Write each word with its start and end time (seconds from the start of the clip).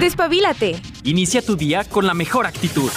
Despabilate. 0.00 0.76
Inicia 1.04 1.40
tu 1.40 1.56
día 1.56 1.82
con 1.84 2.06
la 2.06 2.12
mejor 2.12 2.44
actitud. 2.46 2.90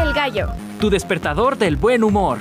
El 0.00 0.12
gallo. 0.12 0.50
Tu 0.78 0.88
despertador 0.88 1.58
del 1.58 1.74
buen 1.74 2.04
humor. 2.04 2.38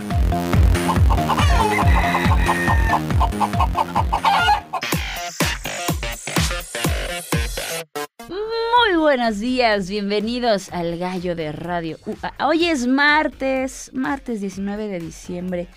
Muy 8.29 8.97
buenos 8.99 9.39
días, 9.39 9.89
bienvenidos 9.89 10.71
al 10.71 10.99
Gallo 10.99 11.35
de 11.35 11.51
Radio. 11.51 11.97
Hoy 12.39 12.65
es 12.65 12.85
martes, 12.85 13.89
martes 13.95 14.41
19 14.41 14.87
de 14.87 14.99
diciembre. 14.99 15.67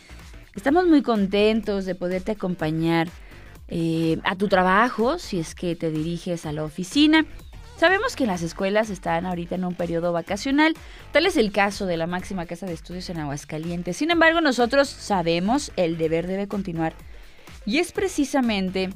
Estamos 0.54 0.86
muy 0.86 1.00
contentos 1.00 1.86
de 1.86 1.95
poderte 1.95 2.32
acompañar 2.32 3.08
eh, 3.71 4.18
a 4.25 4.37
tu 4.37 4.48
trabajo, 4.48 5.18
si 5.18 5.39
es 5.39 5.55
que 5.55 5.77
te 5.77 5.91
diriges 5.91 6.44
a 6.44 6.53
la 6.53 6.64
oficina. 6.64 7.25
Sabemos 7.77 8.14
que 8.14 8.27
las 8.27 8.43
escuelas 8.43 8.90
están 8.90 9.25
ahorita 9.25 9.54
en 9.54 9.64
un 9.64 9.75
periodo 9.75 10.13
vacacional, 10.13 10.75
tal 11.13 11.25
es 11.25 11.39
el 11.39 11.50
caso 11.50 11.86
de 11.86 11.96
la 11.96 12.07
máxima 12.07 12.44
casa 12.44 12.67
de 12.67 12.75
estudios 12.75 13.08
en 13.08 13.18
Aguascalientes. 13.18 13.96
Sin 13.96 14.11
embargo, 14.11 14.43
nosotros 14.43 14.89
sabemos 14.89 15.72
el 15.77 15.96
deber 15.96 16.27
debe 16.27 16.46
continuar 16.46 16.93
y 17.64 17.79
es 17.79 17.93
precisamente 17.93 18.91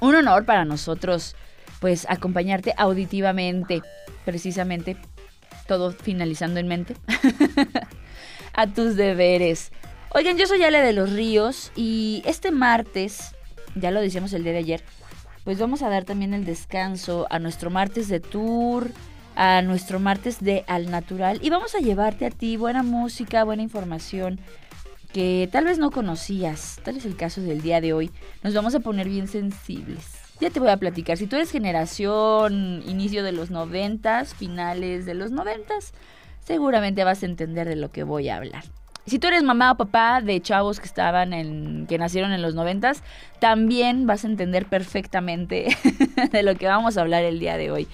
un 0.00 0.14
honor 0.14 0.46
para 0.46 0.64
nosotros 0.64 1.36
pues 1.80 2.06
acompañarte 2.08 2.72
auditivamente, 2.78 3.82
precisamente 4.24 4.96
todo 5.66 5.90
finalizando 5.90 6.58
en 6.58 6.68
mente 6.68 6.96
a 8.54 8.66
tus 8.66 8.96
deberes. 8.96 9.72
Oigan, 10.14 10.38
yo 10.38 10.46
soy 10.46 10.62
Ale 10.62 10.80
de 10.80 10.94
los 10.94 11.12
Ríos 11.12 11.70
y 11.76 12.22
este 12.24 12.50
martes 12.50 13.35
ya 13.76 13.90
lo 13.90 14.00
decíamos 14.00 14.32
el 14.32 14.42
día 14.42 14.52
de 14.52 14.58
ayer, 14.58 14.82
pues 15.44 15.58
vamos 15.58 15.82
a 15.82 15.88
dar 15.88 16.04
también 16.04 16.34
el 16.34 16.44
descanso 16.44 17.26
a 17.30 17.38
nuestro 17.38 17.70
martes 17.70 18.08
de 18.08 18.20
tour, 18.20 18.90
a 19.36 19.62
nuestro 19.62 20.00
martes 20.00 20.40
de 20.40 20.64
Al 20.66 20.90
Natural 20.90 21.38
y 21.42 21.50
vamos 21.50 21.74
a 21.74 21.78
llevarte 21.78 22.26
a 22.26 22.30
ti 22.30 22.56
buena 22.56 22.82
música, 22.82 23.44
buena 23.44 23.62
información 23.62 24.40
que 25.12 25.48
tal 25.52 25.64
vez 25.64 25.78
no 25.78 25.90
conocías, 25.90 26.80
tal 26.84 26.96
es 26.96 27.04
el 27.04 27.16
caso 27.16 27.40
del 27.40 27.62
día 27.62 27.80
de 27.80 27.92
hoy. 27.92 28.10
Nos 28.42 28.54
vamos 28.54 28.74
a 28.74 28.80
poner 28.80 29.08
bien 29.08 29.28
sensibles. 29.28 30.04
Ya 30.40 30.50
te 30.50 30.60
voy 30.60 30.68
a 30.68 30.76
platicar, 30.76 31.16
si 31.16 31.26
tú 31.26 31.36
eres 31.36 31.50
generación 31.50 32.82
inicio 32.86 33.22
de 33.22 33.32
los 33.32 33.50
noventas, 33.50 34.34
finales 34.34 35.06
de 35.06 35.14
los 35.14 35.30
noventas, 35.30 35.94
seguramente 36.44 37.04
vas 37.04 37.22
a 37.22 37.26
entender 37.26 37.68
de 37.68 37.76
lo 37.76 37.90
que 37.90 38.02
voy 38.02 38.28
a 38.28 38.36
hablar 38.36 38.64
si 39.06 39.18
tú 39.18 39.28
eres 39.28 39.42
mamá 39.42 39.72
o 39.72 39.76
papá 39.76 40.20
de 40.20 40.40
chavos 40.40 40.80
que 40.80 40.86
estaban 40.86 41.32
en, 41.32 41.86
que 41.86 41.96
nacieron 41.98 42.32
en 42.32 42.42
los 42.42 42.54
noventas, 42.54 43.02
también 43.38 44.06
vas 44.06 44.24
a 44.24 44.28
entender 44.28 44.66
perfectamente 44.66 45.68
de 46.32 46.42
lo 46.42 46.56
que 46.56 46.66
vamos 46.66 46.96
a 46.96 47.02
hablar 47.02 47.24
el 47.24 47.38
día 47.38 47.56
de 47.56 47.70
hoy. 47.70 47.88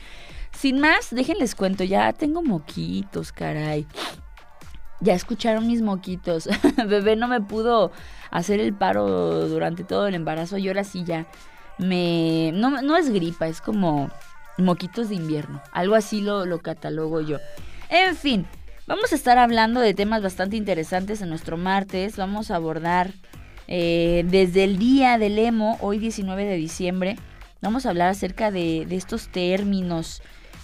Sin 0.53 0.81
más, 0.81 1.15
déjenles 1.15 1.55
cuento, 1.55 1.85
ya 1.85 2.13
tengo 2.13 2.43
moquitos, 2.43 3.33
caray. 3.33 3.87
Ya 5.01 5.15
escucharon 5.15 5.67
mis 5.67 5.83
moquitos. 5.83 6.49
Bebé 6.87 7.17
no 7.17 7.29
me 7.29 7.41
pudo 7.41 7.91
hacer 8.31 8.61
el 8.61 8.73
paro 8.73 9.49
durante 9.49 9.85
todo 9.85 10.07
el 10.07 10.15
embarazo 10.15 10.59
y 10.59 10.69
ahora 10.69 10.85
sí 10.85 11.05
ya 11.05 11.27
me... 11.79 12.53
No, 12.55 12.83
no 12.83 12.97
es 12.97 13.11
gripa, 13.11 13.49
es 13.49 13.61
como 13.61 14.11
moquitos 14.59 15.09
de 15.09 15.17
invierno. 15.17 15.61
Algo 15.73 15.95
así 15.95 16.21
lo, 16.21 16.47
lo 16.47 16.61
catalogo 16.61 17.21
yo. 17.21 17.39
En 17.89 18.15
fin, 18.15 18.47
Vamos 18.87 19.13
a 19.13 19.15
estar 19.15 19.39
hablando 19.39 19.81
de 19.81 19.95
temas 19.95 20.23
bastante 20.23 20.57
interesantes 20.57 21.23
en 21.23 21.29
nuestro 21.29 21.57
martes. 21.57 22.17
Vamos 22.17 22.51
a 22.51 22.57
abordar 22.57 23.13
eh, 23.69 24.25
desde 24.27 24.65
el 24.65 24.77
día 24.77 25.19
del 25.19 25.39
emo, 25.39 25.79
hoy 25.81 25.99
19 25.99 26.45
de 26.45 26.57
diciembre, 26.57 27.17
vamos 27.61 27.87
a 27.87 27.91
hablar 27.91 28.09
acerca 28.09 28.51
de, 28.51 28.85
de, 28.87 28.97
estos 28.97 29.29
términos 29.29 30.21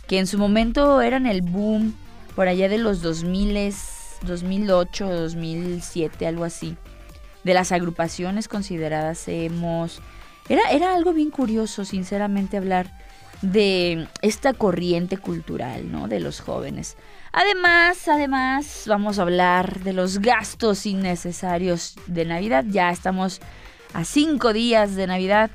que 0.09 0.19
en 0.19 0.27
su 0.27 0.37
momento 0.37 1.01
eran 1.01 1.27
el 1.27 1.43
boom 1.43 1.95
por 2.35 2.49
allá 2.49 2.69
de 2.69 2.79
los 2.79 3.01
2000, 3.01 3.73
2008, 4.23 5.09
2007, 5.09 6.27
algo 6.27 6.45
así. 6.45 6.77
De 7.45 7.55
las 7.55 7.71
agrupaciones 7.71 8.49
consideradas 8.49 9.29
emos. 9.29 10.03
Era, 10.49 10.63
era 10.73 10.95
algo 10.95 11.13
bien 11.13 11.31
curioso, 11.31 11.85
sinceramente, 11.85 12.57
hablar 12.57 12.91
de 13.43 14.09
esta 14.23 14.55
corriente 14.55 15.19
cultural, 15.19 15.91
¿no? 15.91 16.09
De 16.09 16.21
los 16.21 16.41
jóvenes. 16.41 16.97
Además, 17.41 18.09
además, 18.09 18.83
vamos 18.89 19.21
a 19.21 19.23
hablar 19.23 19.79
de 19.85 19.93
los 19.93 20.19
gastos 20.19 20.87
innecesarios 20.87 21.95
de 22.09 22.25
Navidad. 22.25 22.65
Ya 22.67 22.91
estamos 22.91 23.41
a 23.95 24.05
cinco 24.05 24.53
días 24.53 24.97
de 24.97 25.07
Navidad 25.07 25.49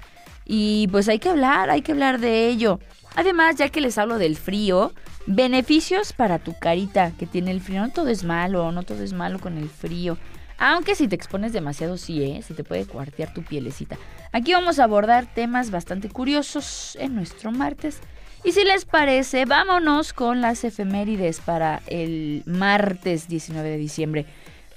y 0.46 0.88
pues 0.94 1.10
hay 1.10 1.20
que 1.20 1.28
hablar, 1.28 1.70
hay 1.70 1.82
que 1.82 1.92
hablar 1.92 2.22
de 2.22 2.48
ello. 2.48 2.80
Además, 3.18 3.58
ya 3.58 3.68
que 3.68 3.82
les 3.82 3.98
hablo 3.98 4.18
del 4.18 4.38
frío, 4.38 4.94
beneficios 5.26 6.14
para 6.14 6.40
tu 6.40 6.58
carita 6.58 7.12
que 7.20 7.26
tiene 7.26 7.52
el 7.52 7.60
frío. 7.60 7.82
No 7.82 7.90
todo 7.90 8.08
es 8.08 8.24
malo, 8.24 8.72
no 8.72 8.84
todo 8.84 9.04
es 9.04 9.12
malo 9.12 9.40
con 9.40 9.58
el 9.58 9.68
frío. 9.68 10.18
Aunque 10.58 10.96
si 10.96 11.10
te 11.10 11.16
expones 11.16 11.52
demasiado, 11.52 11.98
sí, 11.98 12.24
¿eh? 12.24 12.42
se 12.44 12.54
te 12.54 12.64
puede 12.64 12.86
cuartear 12.86 13.34
tu 13.34 13.44
pielecita. 13.44 13.98
Aquí 14.32 14.54
vamos 14.54 14.80
a 14.80 14.86
abordar 14.86 15.26
temas 15.36 15.70
bastante 15.70 16.08
curiosos 16.08 16.98
en 17.02 17.14
nuestro 17.14 17.52
martes 17.52 18.00
y 18.44 18.52
si 18.52 18.66
les 18.66 18.86
parece, 18.86 19.46
vámonos 19.46 20.12
con 20.12 20.42
las 20.42 20.64
efemérides 20.64 21.40
para 21.40 21.82
el 21.88 22.44
martes 22.46 23.28
19 23.28 23.70
de 23.70 23.78
diciembre. 23.78 24.26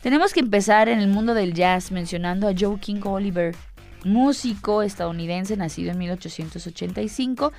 Tenemos 0.02 0.32
que 0.32 0.40
empezar 0.40 0.88
en 0.88 1.00
el 1.00 1.08
mundo 1.08 1.34
del 1.34 1.52
jazz 1.52 1.90
mencionando 1.90 2.46
a 2.46 2.54
Joe 2.56 2.78
King 2.78 3.00
Oliver, 3.04 3.56
músico 4.04 4.82
estadounidense 4.82 5.56
nacido 5.56 5.90
en 5.90 5.98
1885. 5.98 7.52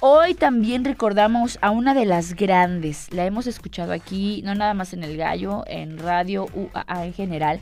Hoy 0.00 0.34
también 0.34 0.84
recordamos 0.84 1.58
a 1.62 1.70
una 1.70 1.94
de 1.94 2.04
las 2.04 2.34
grandes. 2.34 3.10
La 3.12 3.24
hemos 3.24 3.46
escuchado 3.46 3.92
aquí, 3.92 4.42
no 4.44 4.54
nada 4.54 4.74
más 4.74 4.92
en 4.92 5.04
El 5.04 5.16
Gallo, 5.16 5.64
en 5.66 5.98
radio 5.98 6.48
UAA 6.52 7.06
en 7.06 7.14
general. 7.14 7.60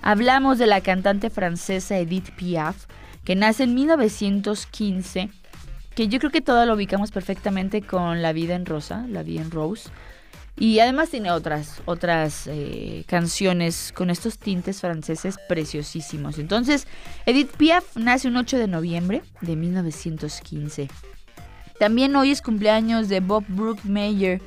Hablamos 0.00 0.58
de 0.58 0.66
la 0.66 0.80
cantante 0.80 1.28
francesa 1.28 1.98
Edith 1.98 2.30
Piaf, 2.36 2.86
que 3.24 3.34
nace 3.34 3.64
en 3.64 3.74
1915 3.74 5.41
que 5.94 6.08
yo 6.08 6.18
creo 6.18 6.30
que 6.30 6.40
todo 6.40 6.64
lo 6.66 6.74
ubicamos 6.74 7.10
perfectamente 7.10 7.82
con 7.82 8.22
La 8.22 8.32
vida 8.32 8.54
en 8.54 8.66
rosa, 8.66 9.06
La 9.08 9.22
vida 9.22 9.42
en 9.42 9.50
rose. 9.50 9.90
Y 10.56 10.80
además 10.80 11.08
tiene 11.08 11.30
otras, 11.30 11.80
otras 11.86 12.46
eh, 12.46 13.04
canciones 13.06 13.92
con 13.94 14.10
estos 14.10 14.38
tintes 14.38 14.80
franceses 14.80 15.36
preciosísimos. 15.48 16.38
Entonces, 16.38 16.86
Edith 17.24 17.50
Piaf 17.56 17.96
nace 17.96 18.28
un 18.28 18.36
8 18.36 18.58
de 18.58 18.68
noviembre 18.68 19.22
de 19.40 19.56
1915. 19.56 20.88
También 21.78 22.14
hoy 22.16 22.30
es 22.30 22.42
cumpleaños 22.42 23.08
de 23.08 23.20
Bob 23.20 23.44
Brookmeyer, 23.48 24.42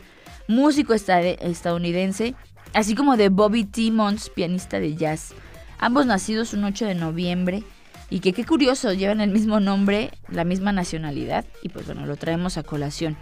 músico 0.47 0.93
estadounidense, 0.93 2.35
así 2.73 2.93
como 2.93 3.17
de 3.17 3.29
Bobby 3.29 3.65
Timmons, 3.65 4.29
pianista 4.29 4.79
de 4.79 4.95
jazz. 4.95 5.33
Ambos 5.79 6.05
nacidos 6.05 6.53
un 6.53 6.63
8 6.63 6.85
de 6.85 6.95
noviembre 6.95 7.63
y 8.09 8.19
que 8.19 8.33
qué 8.33 8.45
curioso, 8.45 8.93
llevan 8.93 9.21
el 9.21 9.31
mismo 9.31 9.59
nombre, 9.59 10.11
la 10.29 10.43
misma 10.43 10.71
nacionalidad 10.71 11.45
y 11.63 11.69
pues 11.69 11.85
bueno, 11.85 12.05
lo 12.05 12.15
traemos 12.17 12.57
a 12.57 12.63
colación. 12.63 13.17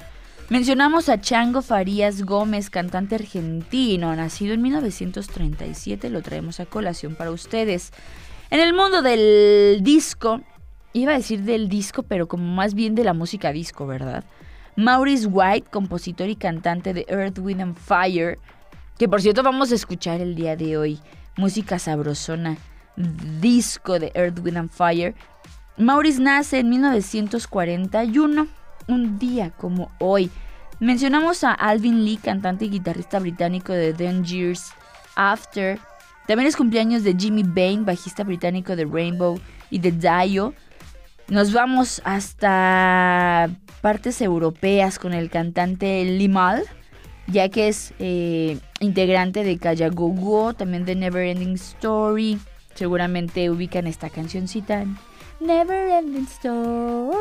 Mencionamos 0.49 1.07
a 1.07 1.21
Chango 1.21 1.61
Farías 1.61 2.23
Gómez, 2.23 2.69
cantante 2.69 3.15
argentino, 3.15 4.13
nacido 4.15 4.53
en 4.53 4.61
1937, 4.61 6.09
lo 6.09 6.21
traemos 6.21 6.59
a 6.59 6.65
colación 6.65 7.15
para 7.15 7.31
ustedes. 7.31 7.91
En 8.49 8.59
el 8.59 8.73
mundo 8.73 9.01
del 9.01 9.81
disco, 9.83 10.41
iba 10.91 11.13
a 11.13 11.17
decir 11.17 11.43
del 11.43 11.69
disco, 11.69 12.03
pero 12.03 12.27
como 12.27 12.43
más 12.53 12.73
bien 12.73 12.93
de 12.93 13.05
la 13.05 13.13
música 13.13 13.53
disco, 13.53 13.87
¿verdad? 13.87 14.25
Maurice 14.75 15.27
White, 15.27 15.69
compositor 15.71 16.27
y 16.27 16.35
cantante 16.35 16.93
de 16.93 17.05
Earth, 17.07 17.39
Wind 17.39 17.61
and 17.61 17.77
Fire, 17.77 18.37
que 18.97 19.07
por 19.07 19.21
cierto 19.21 19.43
vamos 19.43 19.71
a 19.71 19.75
escuchar 19.75 20.19
el 20.19 20.35
día 20.35 20.57
de 20.57 20.77
hoy, 20.77 20.99
música 21.37 21.79
sabrosona 21.79 22.57
disco 22.95 23.99
de 23.99 24.11
Earth, 24.15 24.39
Wind 24.43 24.57
and 24.57 24.69
Fire. 24.69 25.15
Maurice 25.77 26.21
nace 26.21 26.59
en 26.59 26.69
1941, 26.69 28.47
un 28.87 29.19
día 29.19 29.51
como 29.51 29.91
hoy. 29.99 30.29
Mencionamos 30.79 31.43
a 31.43 31.53
Alvin 31.53 32.03
Lee, 32.03 32.17
cantante 32.17 32.65
y 32.65 32.69
guitarrista 32.69 33.19
británico 33.19 33.73
de 33.73 33.93
Ten 33.93 34.23
Years 34.23 34.71
After. 35.15 35.79
También 36.27 36.47
es 36.47 36.55
cumpleaños 36.55 37.03
de 37.03 37.15
Jimmy 37.17 37.43
Bain, 37.43 37.85
bajista 37.85 38.23
británico 38.23 38.75
de 38.75 38.85
Rainbow 38.85 39.39
y 39.69 39.79
de 39.79 39.91
Dio. 39.91 40.53
Nos 41.27 41.53
vamos 41.53 42.01
hasta 42.05 43.49
partes 43.81 44.21
europeas 44.21 44.99
con 44.99 45.13
el 45.13 45.29
cantante 45.29 46.03
Limal, 46.05 46.63
ya 47.27 47.49
que 47.49 47.69
es 47.69 47.93
eh, 47.99 48.59
integrante 48.79 49.43
de 49.43 49.57
Kajagogo, 49.57 50.53
también 50.53 50.85
de 50.85 50.95
Never 50.95 51.25
Ending 51.25 51.55
Story, 51.55 52.39
Seguramente 52.75 53.49
ubican 53.49 53.87
esta 53.87 54.09
cancioncita. 54.09 54.85
Never 55.39 55.89
Ending 55.89 56.23
Story. 56.25 57.13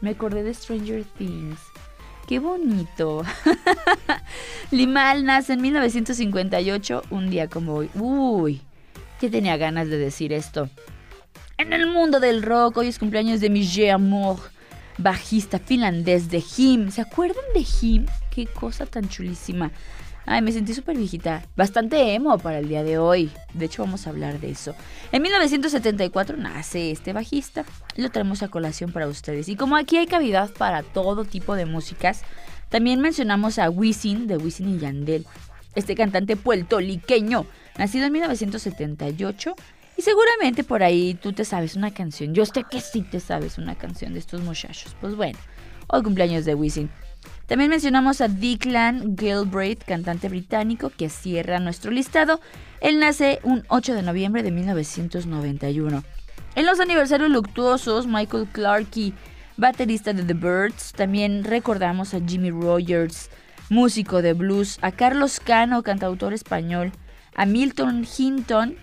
Me 0.00 0.10
acordé 0.10 0.42
de 0.42 0.54
Stranger 0.54 1.04
Things. 1.18 1.58
Qué 2.26 2.38
bonito. 2.38 3.22
Limal 4.70 5.24
nace 5.24 5.54
en 5.54 5.62
1958, 5.62 7.02
un 7.10 7.28
día 7.28 7.48
como 7.48 7.74
hoy. 7.74 7.90
Uy, 7.94 8.62
que 9.20 9.28
tenía 9.28 9.56
ganas 9.56 9.88
de 9.88 9.98
decir 9.98 10.32
esto. 10.32 10.70
En 11.58 11.74
el 11.74 11.88
mundo 11.88 12.20
del 12.20 12.42
rock, 12.42 12.78
hoy 12.78 12.88
es 12.88 12.98
cumpleaños 12.98 13.40
de 13.40 13.50
Miché 13.50 13.90
Amour, 13.90 14.38
bajista 14.96 15.58
finlandés 15.58 16.30
de 16.30 16.42
Him. 16.56 16.90
¿Se 16.90 17.02
acuerdan 17.02 17.44
de 17.52 17.66
Him? 17.82 18.06
Qué 18.30 18.46
cosa 18.46 18.86
tan 18.86 19.08
chulísima. 19.08 19.70
Ay, 20.26 20.42
me 20.42 20.52
sentí 20.52 20.74
súper 20.74 20.96
viejita. 20.96 21.42
Bastante 21.56 22.14
emo 22.14 22.38
para 22.38 22.58
el 22.58 22.68
día 22.68 22.84
de 22.84 22.98
hoy. 22.98 23.30
De 23.54 23.64
hecho, 23.64 23.82
vamos 23.82 24.06
a 24.06 24.10
hablar 24.10 24.38
de 24.38 24.50
eso. 24.50 24.74
En 25.12 25.22
1974 25.22 26.36
nace 26.36 26.90
este 26.90 27.12
bajista. 27.12 27.64
Lo 27.96 28.10
traemos 28.10 28.42
a 28.42 28.48
colación 28.48 28.92
para 28.92 29.08
ustedes. 29.08 29.48
Y 29.48 29.56
como 29.56 29.76
aquí 29.76 29.96
hay 29.96 30.06
cavidad 30.06 30.50
para 30.50 30.82
todo 30.82 31.24
tipo 31.24 31.54
de 31.56 31.66
músicas, 31.66 32.22
también 32.68 33.00
mencionamos 33.00 33.58
a 33.58 33.70
Wisin, 33.70 34.26
de 34.26 34.36
Wisin 34.36 34.76
y 34.76 34.78
Yandel. 34.78 35.26
Este 35.74 35.94
cantante 35.94 36.36
puertoliqueño, 36.36 37.46
nacido 37.78 38.06
en 38.06 38.12
1978. 38.12 39.54
Y 39.96 40.02
seguramente 40.02 40.64
por 40.64 40.82
ahí 40.82 41.14
tú 41.14 41.32
te 41.32 41.44
sabes 41.44 41.76
una 41.76 41.92
canción. 41.92 42.34
Yo 42.34 42.46
sé 42.46 42.64
que 42.70 42.80
sí 42.80 43.02
te 43.02 43.20
sabes 43.20 43.58
una 43.58 43.74
canción 43.74 44.12
de 44.12 44.20
estos 44.20 44.42
muchachos. 44.42 44.96
Pues 45.00 45.16
bueno, 45.16 45.38
hoy 45.88 46.02
cumpleaños 46.02 46.44
de 46.44 46.54
Wisin. 46.54 46.90
También 47.50 47.70
mencionamos 47.70 48.20
a 48.20 48.28
Declan 48.28 49.16
Gilbreth, 49.18 49.82
cantante 49.82 50.28
británico, 50.28 50.92
que 50.96 51.08
cierra 51.08 51.58
nuestro 51.58 51.90
listado. 51.90 52.40
Él 52.80 53.00
nace 53.00 53.40
un 53.42 53.64
8 53.66 53.92
de 53.94 54.02
noviembre 54.02 54.44
de 54.44 54.52
1991. 54.52 56.04
En 56.54 56.64
los 56.64 56.78
aniversarios 56.78 57.28
luctuosos, 57.28 58.06
Michael 58.06 58.46
Clarkey, 58.52 59.14
baterista 59.56 60.12
de 60.12 60.22
The 60.22 60.34
Birds, 60.34 60.92
también 60.92 61.42
recordamos 61.42 62.14
a 62.14 62.20
Jimmy 62.24 62.52
Rogers, 62.52 63.30
músico 63.68 64.22
de 64.22 64.32
blues, 64.32 64.78
a 64.80 64.92
Carlos 64.92 65.40
Cano, 65.40 65.82
cantautor 65.82 66.32
español, 66.32 66.92
a 67.34 67.46
Milton 67.46 68.06
Hinton, 68.16 68.76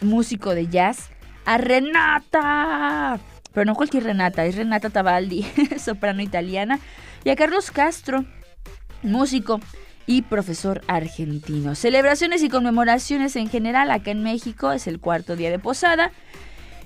músico 0.00 0.56
de 0.56 0.66
jazz, 0.66 1.10
a 1.44 1.56
Renata, 1.56 3.20
pero 3.52 3.64
no 3.64 3.76
cualquier 3.76 4.02
Renata, 4.02 4.44
es 4.44 4.56
Renata 4.56 4.90
Tabaldi, 4.90 5.46
soprano 5.78 6.20
italiana, 6.20 6.80
y 7.24 7.30
a 7.30 7.36
Carlos 7.36 7.70
Castro, 7.70 8.24
músico 9.02 9.60
y 10.06 10.22
profesor 10.22 10.80
argentino. 10.86 11.74
Celebraciones 11.74 12.42
y 12.42 12.48
conmemoraciones 12.48 13.36
en 13.36 13.48
general 13.48 13.90
acá 13.90 14.10
en 14.10 14.22
México 14.22 14.72
es 14.72 14.86
el 14.86 15.00
cuarto 15.00 15.36
día 15.36 15.50
de 15.50 15.58
posada 15.58 16.12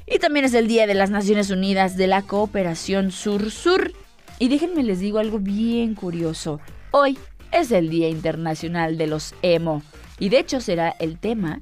y 0.06 0.19
también 0.19 0.44
es 0.44 0.55
el 0.55 0.67
Día 0.67 0.87
de 0.87 0.94
las 0.94 1.11
Naciones 1.11 1.50
Unidas 1.50 1.96
de 1.96 2.08
la 2.08 2.23
Cooperación 2.23 3.12
Sur-Sur. 3.12 3.93
Y 4.38 4.49
déjenme 4.49 4.82
les 4.82 4.99
digo 4.99 5.20
algo 5.20 5.38
bien 5.38 5.94
curioso. 5.94 6.61
Hoy 6.90 7.17
es 7.52 7.70
el 7.70 7.88
Día 7.88 8.08
Internacional 8.08 8.99
de 8.99 9.06
los 9.06 9.35
Emo 9.43 9.82
y 10.19 10.28
de 10.28 10.40
hecho 10.40 10.61
será 10.61 10.94
el 10.99 11.19
tema 11.19 11.61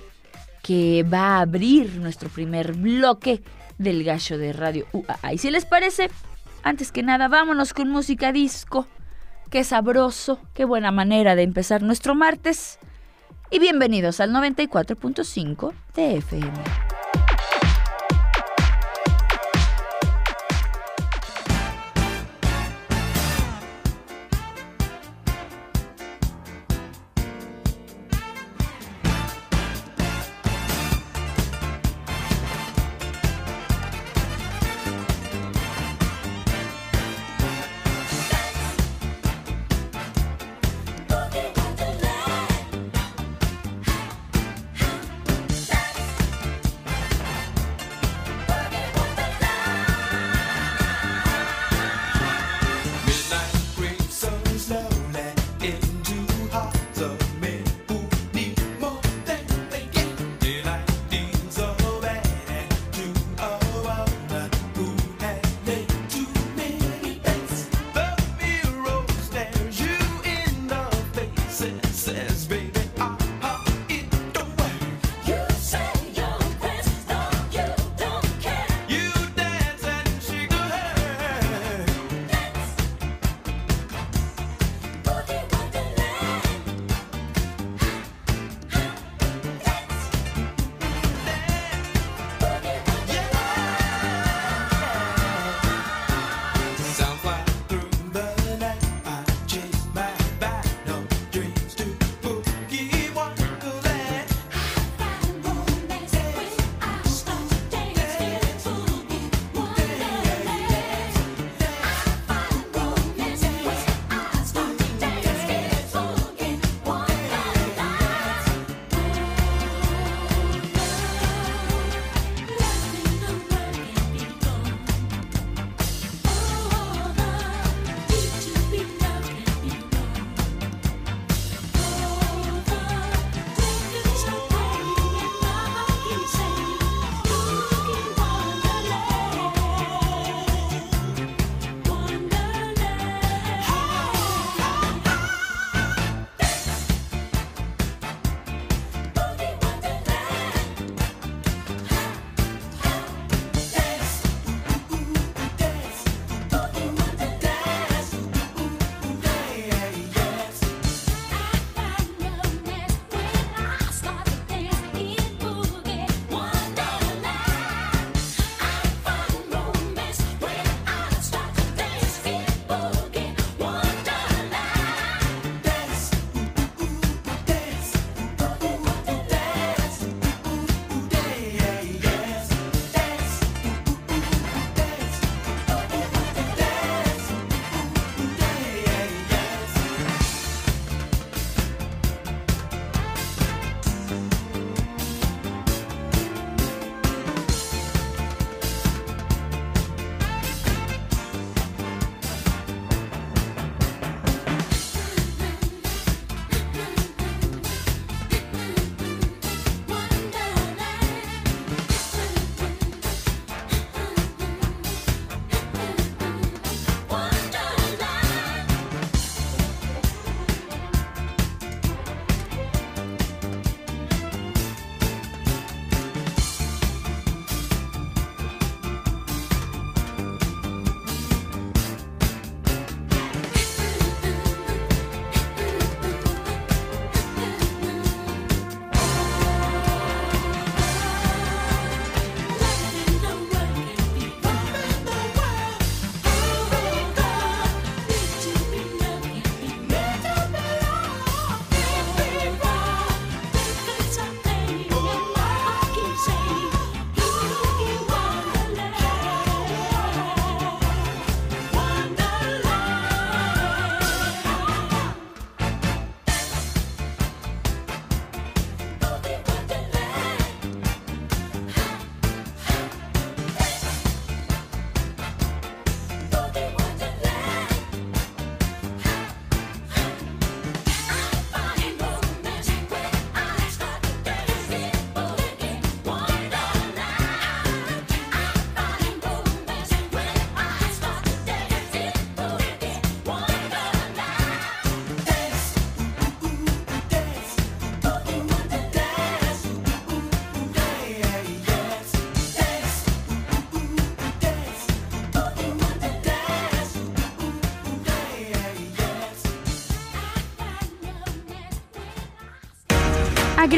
que 0.63 1.03
va 1.03 1.37
a 1.37 1.41
abrir 1.43 1.97
nuestro 1.97 2.29
primer 2.29 2.73
bloque 2.73 3.43
del 3.79 4.05
gallo 4.05 4.39
de 4.39 4.53
radio 4.53 4.87
UAA. 4.93 5.35
Y 5.35 5.39
si 5.39 5.51
les 5.51 5.65
parece, 5.65 6.11
antes 6.63 6.93
que 6.93 7.03
nada, 7.03 7.29
vámonos 7.29 7.75
con 7.75 7.89
música 7.89 8.33
disco. 8.33 8.87
Qué 9.51 9.65
sabroso, 9.65 10.41
qué 10.55 10.65
buena 10.65 10.91
manera 10.93 11.35
de 11.35 11.43
empezar 11.43 11.83
nuestro 11.83 12.15
martes. 12.15 12.79
Y 13.51 13.59
bienvenidos 13.59 14.21
al 14.21 14.31
94.5 14.31 15.73
de 15.95 16.17
FM. 16.19 16.53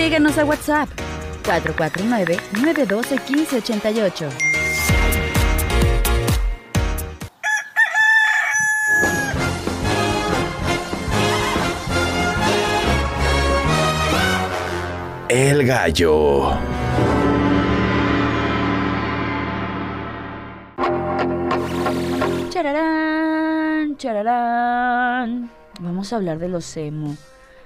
Agréganos 0.03 0.37
a 0.37 0.45
WhatsApp 0.45 0.89
449-912-1588. 1.45 4.29
El 15.29 15.65
gallo. 15.65 16.59
Chararán, 22.51 23.97
chararán. 23.97 25.49
Vamos 25.79 26.13
a 26.13 26.17
hablar 26.17 26.41
de 26.41 26.49
los 26.49 26.77
emo. 26.77 27.17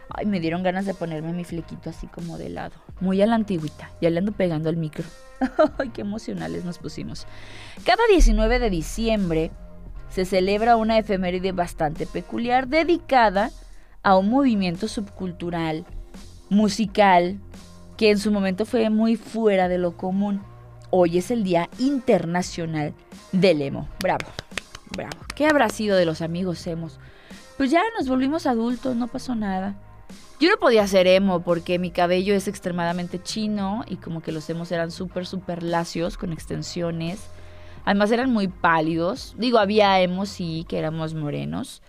Ay, 0.08 0.26
me 0.26 0.40
dieron 0.40 0.62
ganas 0.62 0.86
de 0.86 0.94
ponerme 0.94 1.32
mi 1.32 1.44
flequito 1.44 1.90
así 1.90 2.06
como 2.06 2.38
de 2.38 2.48
lado. 2.48 2.74
Muy 3.00 3.20
a 3.22 3.26
la 3.26 3.34
antigüita. 3.34 3.90
Ya 4.00 4.10
le 4.10 4.18
ando 4.18 4.32
pegando 4.32 4.68
al 4.68 4.76
micro. 4.76 5.04
Ay, 5.78 5.90
qué 5.90 6.02
emocionales 6.02 6.64
nos 6.64 6.78
pusimos. 6.78 7.26
Cada 7.84 8.02
19 8.10 8.58
de 8.58 8.70
diciembre 8.70 9.50
se 10.10 10.24
celebra 10.24 10.76
una 10.76 10.98
efeméride 10.98 11.52
bastante 11.52 12.06
peculiar 12.06 12.68
dedicada 12.68 13.50
a 14.02 14.16
un 14.16 14.30
movimiento 14.30 14.88
subcultural, 14.88 15.84
musical, 16.48 17.38
que 17.96 18.10
en 18.10 18.18
su 18.18 18.30
momento 18.30 18.64
fue 18.64 18.88
muy 18.90 19.16
fuera 19.16 19.68
de 19.68 19.78
lo 19.78 19.96
común. 19.96 20.42
Hoy 20.90 21.18
es 21.18 21.30
el 21.30 21.42
Día 21.42 21.68
Internacional 21.78 22.94
del 23.32 23.62
Emo. 23.62 23.88
Bravo, 24.00 24.26
bravo. 24.96 25.18
¿Qué 25.34 25.46
habrá 25.46 25.68
sido 25.68 25.96
de 25.96 26.06
los 26.06 26.22
amigos 26.22 26.66
emos? 26.66 27.00
Pues 27.56 27.70
ya 27.70 27.82
nos 27.98 28.08
volvimos 28.08 28.46
adultos, 28.46 28.94
no 28.96 29.08
pasó 29.08 29.34
nada. 29.34 29.74
Yo 30.38 30.50
no 30.50 30.58
podía 30.58 30.86
ser 30.86 31.06
emo 31.06 31.40
porque 31.40 31.78
mi 31.78 31.90
cabello 31.90 32.34
es 32.34 32.46
extremadamente 32.46 33.22
chino 33.22 33.84
y 33.86 33.96
como 33.96 34.20
que 34.20 34.32
los 34.32 34.48
emos 34.50 34.70
eran 34.70 34.90
súper, 34.90 35.26
súper 35.26 35.62
lacios 35.62 36.18
con 36.18 36.32
extensiones. 36.32 37.26
Además 37.86 38.10
eran 38.10 38.30
muy 38.30 38.48
pálidos. 38.48 39.34
Digo, 39.38 39.58
había 39.58 39.98
emos 40.00 40.28
sí, 40.28 40.66
que 40.68 40.78
éramos 40.78 41.14
morenos. 41.14 41.80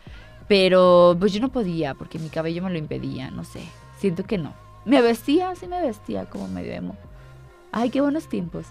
Pero 0.47 1.17
pues 1.19 1.33
yo 1.33 1.41
no 1.41 1.49
podía 1.49 1.93
porque 1.93 2.19
mi 2.19 2.29
cabello 2.29 2.63
me 2.63 2.69
lo 2.69 2.77
impedía, 2.77 3.31
no 3.31 3.43
sé. 3.43 3.63
Siento 3.97 4.23
que 4.23 4.37
no. 4.37 4.53
Me 4.85 5.01
vestía, 5.01 5.53
sí 5.55 5.67
me 5.67 5.81
vestía 5.81 6.25
como 6.25 6.47
medio 6.47 6.71
emo. 6.71 6.95
Ay, 7.73 7.89
qué 7.89 7.99
buenos 7.99 8.29
tiempos. 8.29 8.67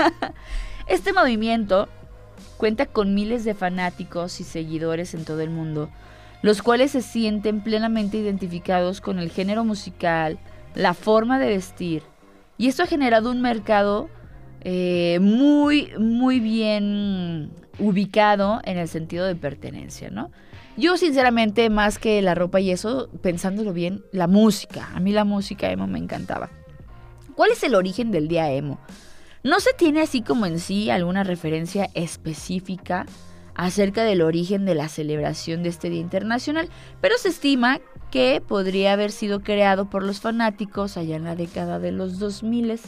este 0.86 1.14
movimiento 1.14 1.88
cuenta 2.58 2.84
con 2.84 3.14
miles 3.14 3.44
de 3.44 3.54
fanáticos 3.54 4.38
y 4.40 4.44
seguidores 4.44 5.14
en 5.14 5.24
todo 5.24 5.40
el 5.40 5.48
mundo 5.48 5.88
los 6.42 6.62
cuales 6.62 6.90
se 6.90 7.02
sienten 7.02 7.62
plenamente 7.62 8.18
identificados 8.18 9.00
con 9.00 9.18
el 9.18 9.30
género 9.30 9.64
musical, 9.64 10.38
la 10.74 10.92
forma 10.94 11.38
de 11.38 11.46
vestir. 11.46 12.02
Y 12.58 12.68
esto 12.68 12.82
ha 12.82 12.86
generado 12.86 13.30
un 13.30 13.40
mercado 13.40 14.10
eh, 14.60 15.18
muy, 15.20 15.90
muy 15.98 16.40
bien 16.40 17.50
ubicado 17.78 18.60
en 18.64 18.78
el 18.78 18.88
sentido 18.88 19.26
de 19.26 19.34
pertenencia, 19.34 20.10
¿no? 20.10 20.30
Yo 20.76 20.96
sinceramente, 20.96 21.68
más 21.68 21.98
que 21.98 22.22
la 22.22 22.34
ropa 22.34 22.60
y 22.60 22.70
eso, 22.70 23.10
pensándolo 23.20 23.72
bien, 23.72 24.04
la 24.10 24.26
música. 24.26 24.88
A 24.94 25.00
mí 25.00 25.12
la 25.12 25.24
música 25.24 25.70
emo 25.70 25.86
me 25.86 25.98
encantaba. 25.98 26.50
¿Cuál 27.34 27.50
es 27.50 27.62
el 27.62 27.74
origen 27.74 28.10
del 28.10 28.28
día 28.28 28.50
emo? 28.50 28.78
No 29.42 29.60
se 29.60 29.72
tiene 29.74 30.00
así 30.00 30.22
como 30.22 30.46
en 30.46 30.58
sí 30.58 30.88
alguna 30.88 31.24
referencia 31.24 31.90
específica 31.94 33.06
acerca 33.54 34.04
del 34.04 34.22
origen 34.22 34.64
de 34.64 34.74
la 34.74 34.88
celebración 34.88 35.62
de 35.62 35.68
este 35.68 35.90
Día 35.90 36.00
Internacional, 36.00 36.68
pero 37.00 37.16
se 37.18 37.28
estima 37.28 37.80
que 38.10 38.42
podría 38.46 38.92
haber 38.92 39.10
sido 39.10 39.40
creado 39.40 39.86
por 39.88 40.02
los 40.02 40.20
fanáticos 40.20 40.96
allá 40.96 41.16
en 41.16 41.24
la 41.24 41.36
década 41.36 41.78
de 41.78 41.92
los 41.92 42.18
2000 42.18 42.78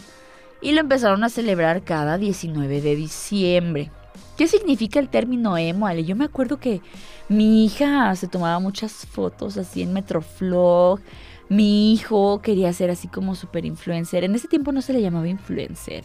y 0.63 0.73
lo 0.73 0.81
empezaron 0.81 1.25
a 1.25 1.29
celebrar 1.29 1.83
cada 1.83 2.19
19 2.19 2.81
de 2.81 2.97
diciembre. 2.97 3.91
¿Qué 4.37 4.49
significa 4.49 4.99
el 4.99 5.09
término 5.09 5.57
emo, 5.57 5.87
Ale? 5.87 6.05
Yo 6.05 6.17
me 6.17 6.25
acuerdo 6.25 6.59
que 6.59 6.81
mi 7.29 7.65
hija 7.65 8.15
se 8.17 8.29
tomaba 8.29 8.59
muchas 8.59 8.93
fotos 8.93 9.57
así 9.57 9.83
en 9.83 9.93
Metroflog. 9.93 11.01
Mi 11.49 11.93
hijo 11.93 12.41
quería 12.41 12.73
ser 12.73 12.91
así 12.91 13.09
como 13.09 13.35
super 13.35 13.65
influencer. 13.65 14.25
En 14.25 14.35
ese 14.35 14.49
tiempo 14.49 14.73
no 14.73 14.83
se 14.83 14.93
le 14.93 15.03
llamaba 15.03 15.29
influencer. 15.29 16.05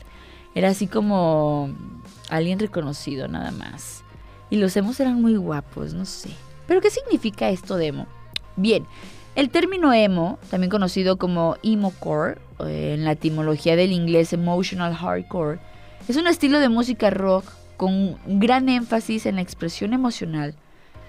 Era 0.53 0.69
así 0.69 0.87
como 0.87 1.69
alguien 2.29 2.59
reconocido 2.59 3.27
nada 3.27 3.51
más. 3.51 4.03
Y 4.49 4.57
los 4.57 4.75
emos 4.77 4.99
eran 4.99 5.21
muy 5.21 5.35
guapos, 5.35 5.93
no 5.93 6.05
sé. 6.05 6.29
Pero 6.67 6.81
¿qué 6.81 6.89
significa 6.89 7.49
esto 7.49 7.77
de 7.77 7.87
emo? 7.87 8.07
Bien, 8.55 8.85
el 9.35 9.49
término 9.49 9.93
emo, 9.93 10.39
también 10.49 10.69
conocido 10.69 11.17
como 11.17 11.55
emo-core, 11.63 12.37
eh, 12.59 12.95
en 12.95 13.05
la 13.05 13.13
etimología 13.13 13.75
del 13.75 13.91
inglés 13.91 14.33
emotional 14.33 14.93
hardcore, 14.93 15.59
es 16.07 16.17
un 16.17 16.27
estilo 16.27 16.59
de 16.59 16.69
música 16.69 17.09
rock 17.09 17.45
con 17.77 18.17
gran 18.25 18.67
énfasis 18.67 19.25
en 19.25 19.35
la 19.35 19.41
expresión 19.41 19.93
emocional, 19.93 20.55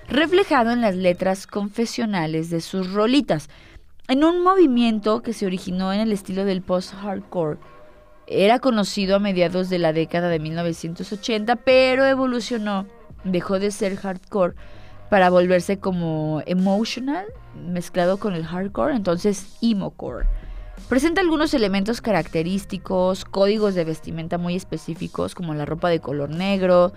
reflejado 0.09 0.71
en 0.71 0.81
las 0.81 0.95
letras 0.95 1.47
confesionales 1.47 2.51
de 2.51 2.61
sus 2.61 2.93
rolitas, 2.93 3.49
en 4.07 4.25
un 4.25 4.43
movimiento 4.43 5.23
que 5.23 5.33
se 5.33 5.47
originó 5.47 5.93
en 5.93 6.01
el 6.01 6.13
estilo 6.13 6.45
del 6.45 6.63
post-hardcore. 6.63 7.59
Era 8.27 8.61
conocido 8.61 9.17
a 9.17 9.21
mediados 9.21 9.71
de 9.71 9.79
la 9.79 9.93
década 9.93 10.29
de 10.29 10.39
1980, 10.39 11.57
pero 11.57 12.05
evolucionó 12.05 12.87
dejó 13.25 13.59
de 13.59 13.71
ser 13.71 13.97
hardcore 13.97 14.55
para 15.11 15.29
volverse 15.29 15.79
como 15.79 16.43
emotional, 16.47 17.27
mezclado 17.55 18.19
con 18.19 18.35
el 18.35 18.47
hardcore, 18.47 18.95
entonces 18.95 19.57
emo-core. 19.61 20.27
Presenta 20.89 21.21
algunos 21.21 21.53
elementos 21.53 22.01
característicos, 22.01 23.25
códigos 23.25 23.75
de 23.75 23.85
vestimenta 23.85 24.39
muy 24.39 24.57
específicos, 24.57 25.35
como 25.35 25.55
la 25.55 25.67
ropa 25.67 25.89
de 25.89 26.01
color 26.01 26.31
negro, 26.31 26.93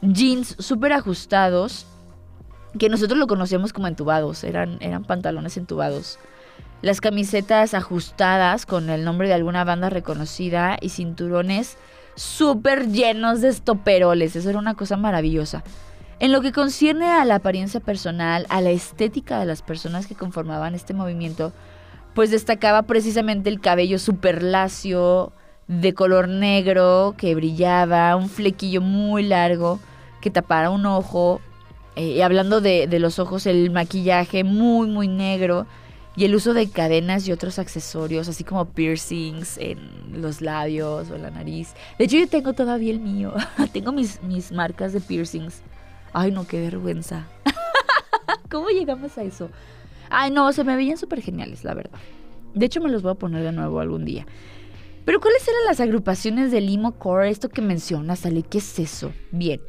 jeans 0.00 0.56
súper 0.58 0.92
ajustados, 0.92 1.86
que 2.78 2.88
nosotros 2.88 3.18
lo 3.18 3.26
conocemos 3.26 3.72
como 3.72 3.88
entubados, 3.88 4.44
eran, 4.44 4.78
eran 4.80 5.04
pantalones 5.04 5.56
entubados. 5.56 6.18
Las 6.82 7.00
camisetas 7.00 7.74
ajustadas 7.74 8.66
con 8.66 8.90
el 8.90 9.04
nombre 9.04 9.28
de 9.28 9.34
alguna 9.34 9.64
banda 9.64 9.90
reconocida 9.90 10.76
y 10.80 10.90
cinturones 10.90 11.78
súper 12.16 12.88
llenos 12.88 13.40
de 13.40 13.48
estoperoles. 13.48 14.34
Eso 14.34 14.50
era 14.50 14.58
una 14.58 14.74
cosa 14.74 14.96
maravillosa. 14.96 15.62
En 16.18 16.32
lo 16.32 16.40
que 16.40 16.50
concierne 16.50 17.06
a 17.06 17.24
la 17.24 17.36
apariencia 17.36 17.78
personal, 17.80 18.46
a 18.48 18.60
la 18.60 18.70
estética 18.70 19.38
de 19.38 19.46
las 19.46 19.62
personas 19.62 20.06
que 20.06 20.14
conformaban 20.14 20.74
este 20.74 20.94
movimiento, 20.94 21.52
pues 22.14 22.30
destacaba 22.30 22.82
precisamente 22.82 23.50
el 23.50 23.60
cabello 23.60 23.98
súper 23.98 24.42
lacio, 24.42 25.32
de 25.68 25.94
color 25.94 26.28
negro, 26.28 27.14
que 27.18 27.34
brillaba, 27.34 28.14
un 28.16 28.28
flequillo 28.28 28.80
muy 28.80 29.24
largo 29.24 29.80
que 30.20 30.30
tapara 30.30 30.70
un 30.70 30.86
ojo. 30.86 31.40
Eh, 31.96 32.08
y 32.08 32.22
hablando 32.22 32.60
de, 32.60 32.86
de 32.86 32.98
los 32.98 33.18
ojos, 33.18 33.46
el 33.46 33.70
maquillaje 33.70 34.44
muy, 34.44 34.88
muy 34.88 35.08
negro 35.08 35.66
y 36.16 36.24
el 36.24 36.34
uso 36.34 36.54
de 36.54 36.70
cadenas 36.70 37.28
y 37.28 37.32
otros 37.32 37.58
accesorios, 37.58 38.28
así 38.28 38.42
como 38.42 38.64
piercings 38.64 39.58
en 39.58 39.78
los 40.20 40.40
labios 40.40 41.10
o 41.10 41.18
la 41.18 41.30
nariz. 41.30 41.74
De 41.98 42.06
hecho, 42.06 42.16
yo 42.16 42.26
tengo 42.26 42.54
todavía 42.54 42.90
el 42.90 43.00
mío. 43.00 43.34
tengo 43.72 43.92
mis, 43.92 44.22
mis 44.22 44.50
marcas 44.50 44.94
de 44.94 45.00
piercings. 45.00 45.60
Ay, 46.14 46.30
no, 46.30 46.46
qué 46.46 46.58
vergüenza. 46.60 47.26
¿Cómo 48.50 48.68
llegamos 48.70 49.18
a 49.18 49.22
eso? 49.22 49.50
Ay, 50.08 50.30
no, 50.30 50.50
se 50.52 50.64
me 50.64 50.74
veían 50.74 50.96
súper 50.96 51.20
geniales, 51.20 51.64
la 51.64 51.74
verdad. 51.74 51.98
De 52.54 52.64
hecho, 52.64 52.80
me 52.80 52.90
los 52.90 53.02
voy 53.02 53.12
a 53.12 53.16
poner 53.16 53.42
de 53.42 53.52
nuevo 53.52 53.80
algún 53.80 54.06
día. 54.06 54.26
Pero, 55.04 55.20
¿cuáles 55.20 55.46
eran 55.46 55.66
las 55.66 55.80
agrupaciones 55.80 56.50
del 56.50 56.72
emo 56.72 56.98
core? 56.98 57.28
Esto 57.28 57.50
que 57.50 57.60
mencionas, 57.60 58.24
Ale, 58.24 58.42
¿qué 58.42 58.58
es 58.58 58.78
eso? 58.78 59.12
Bien, 59.30 59.60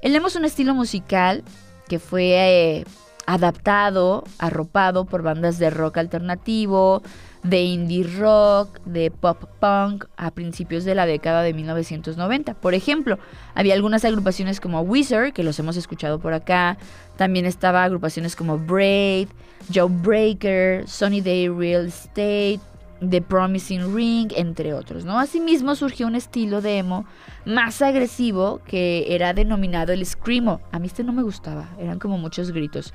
el 0.00 0.20
un 0.20 0.44
estilo 0.44 0.74
musical 0.74 1.44
que 1.88 1.98
fue 1.98 2.32
eh, 2.34 2.84
adaptado, 3.26 4.24
arropado 4.38 5.04
por 5.04 5.22
bandas 5.22 5.58
de 5.58 5.70
rock 5.70 5.98
alternativo, 5.98 7.02
de 7.42 7.62
indie 7.62 8.04
rock, 8.04 8.80
de 8.84 9.10
pop 9.10 9.44
punk 9.60 10.04
a 10.16 10.30
principios 10.30 10.84
de 10.84 10.94
la 10.94 11.06
década 11.06 11.42
de 11.42 11.54
1990. 11.54 12.54
Por 12.54 12.74
ejemplo, 12.74 13.18
había 13.54 13.74
algunas 13.74 14.04
agrupaciones 14.04 14.60
como 14.60 14.80
Wizard, 14.82 15.32
que 15.32 15.42
los 15.42 15.58
hemos 15.58 15.76
escuchado 15.76 16.20
por 16.20 16.34
acá. 16.34 16.78
También 17.16 17.46
estaba 17.46 17.84
agrupaciones 17.84 18.36
como 18.36 18.58
Braid, 18.58 19.28
Joe 19.72 19.90
Breaker, 19.90 20.88
Sunny 20.88 21.20
Day 21.20 21.48
Real 21.48 21.86
Estate, 21.86 22.60
The 23.08 23.20
Promising 23.20 23.94
Ring, 23.94 24.32
entre 24.36 24.74
otros, 24.74 25.04
¿no? 25.04 25.18
Asimismo 25.18 25.74
surgió 25.74 26.06
un 26.06 26.14
estilo 26.14 26.60
de 26.60 26.78
emo 26.78 27.04
más 27.44 27.82
agresivo 27.82 28.60
que 28.64 29.06
era 29.08 29.34
denominado 29.34 29.92
el 29.92 30.06
screamo. 30.06 30.60
A 30.70 30.78
mí 30.78 30.86
este 30.86 31.02
no 31.02 31.12
me 31.12 31.24
gustaba, 31.24 31.68
eran 31.80 31.98
como 31.98 32.16
muchos 32.18 32.52
gritos 32.52 32.94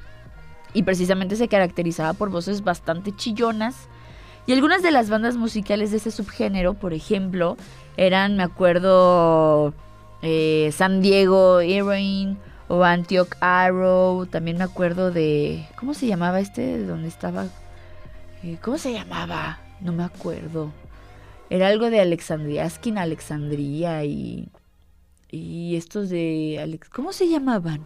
y 0.73 0.83
precisamente 0.83 1.35
se 1.35 1.47
caracterizaba 1.47 2.13
por 2.13 2.29
voces 2.29 2.63
bastante 2.63 3.15
chillonas. 3.15 3.87
Y 4.45 4.53
algunas 4.53 4.81
de 4.81 4.91
las 4.91 5.09
bandas 5.09 5.35
musicales 5.35 5.91
de 5.91 5.97
ese 5.97 6.11
subgénero, 6.11 6.73
por 6.73 6.93
ejemplo, 6.93 7.57
eran, 7.97 8.37
me 8.37 8.43
acuerdo, 8.43 9.73
eh, 10.21 10.69
San 10.73 11.01
Diego 11.01 11.59
Heroine 11.59 12.37
o 12.67 12.83
Antioch 12.83 13.35
Arrow. 13.41 14.25
También 14.25 14.57
me 14.57 14.63
acuerdo 14.63 15.11
de. 15.11 15.67
¿Cómo 15.77 15.93
se 15.93 16.07
llamaba 16.07 16.39
este? 16.39 16.83
¿Dónde 16.83 17.07
estaba? 17.07 17.47
Eh, 18.43 18.57
¿Cómo 18.61 18.77
se 18.77 18.93
llamaba? 18.93 19.59
no 19.81 19.93
me 19.93 20.03
acuerdo. 20.03 20.71
Era 21.49 21.67
algo 21.67 21.89
de 21.89 21.99
Alexandria, 21.99 22.65
Askin 22.65 22.97
Alexandria 22.97 24.03
y. 24.03 24.49
Y 25.29 25.75
estos 25.75 26.09
de. 26.09 26.59
Alex, 26.61 26.89
¿Cómo 26.89 27.11
se 27.13 27.27
llamaban? 27.27 27.83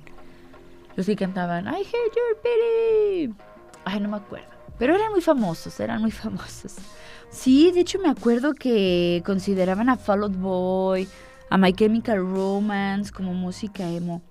Los 0.95 1.05
que 1.05 1.15
cantaban 1.15 1.65
I 1.67 1.81
hate 1.81 2.15
your 2.15 2.37
pity. 2.41 3.33
Ay, 3.85 3.99
no 3.99 4.09
me 4.09 4.17
acuerdo. 4.17 4.47
Pero 4.77 4.95
eran 4.95 5.11
muy 5.11 5.21
famosos, 5.21 5.79
eran 5.79 6.01
muy 6.01 6.11
famosos. 6.11 6.75
Sí, 7.29 7.71
de 7.71 7.81
hecho 7.81 7.99
me 7.99 8.09
acuerdo 8.09 8.53
que 8.53 9.21
consideraban 9.25 9.89
a 9.89 9.95
Fall 9.95 10.23
Out 10.23 10.35
Boy, 10.35 11.07
a 11.49 11.57
My 11.57 11.71
Chemical 11.71 12.17
Romance 12.17 13.11
como 13.11 13.33
música 13.33 13.87
emo. 13.87 14.21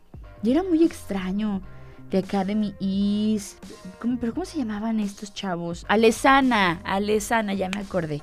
Y 0.42 0.50
era 0.50 0.62
muy 0.62 0.84
extraño. 0.84 1.62
The 2.10 2.18
Academy 2.18 2.74
East. 2.80 3.64
¿Pero 4.20 4.34
cómo 4.34 4.44
se 4.44 4.58
llamaban 4.58 4.98
estos 5.00 5.32
chavos? 5.32 5.86
Alesana, 5.88 6.80
Alesana, 6.84 7.54
ya 7.54 7.68
me 7.68 7.80
acordé. 7.80 8.22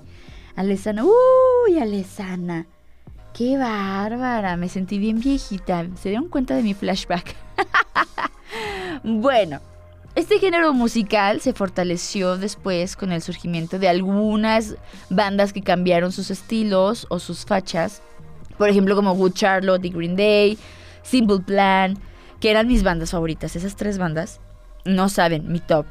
Alesana, 0.56 1.06
uy, 1.06 1.80
Alesana. 1.80 2.68
Qué 3.34 3.58
bárbara, 3.58 4.58
me 4.58 4.68
sentí 4.68 5.00
bien 5.00 5.20
viejita. 5.22 5.88
¿Se 5.96 6.10
dieron 6.10 6.28
cuenta 6.28 6.56
de 6.56 6.64
mi 6.64 6.74
flashback? 6.74 7.47
bueno, 9.04 9.60
este 10.16 10.40
género 10.40 10.74
musical 10.74 11.42
se 11.42 11.54
fortaleció 11.54 12.38
después 12.38 12.96
con 12.96 13.12
el 13.12 13.22
surgimiento 13.22 13.78
de 13.78 13.88
algunas 13.88 14.76
bandas 15.10 15.54
que 15.54 15.62
cambiaron 15.62 16.12
sus 16.12 16.32
estilos 16.32 17.06
o 17.10 17.20
sus 17.20 17.46
fachas. 17.46 18.02
Por 18.58 18.70
ejemplo, 18.70 18.96
como 18.96 19.14
Good 19.14 19.34
Charlotte 19.34 19.86
y 19.86 19.90
Green 19.90 20.16
Day, 20.16 20.58
Simple 21.04 21.40
Plan, 21.40 22.00
que 22.40 22.50
eran 22.50 22.68
mis 22.68 22.84
bandas 22.84 23.12
favoritas. 23.12 23.56
Esas 23.56 23.76
tres 23.76 23.98
bandas, 23.98 24.40
no 24.86 25.10
saben, 25.10 25.52
mi 25.52 25.60
top. 25.60 25.86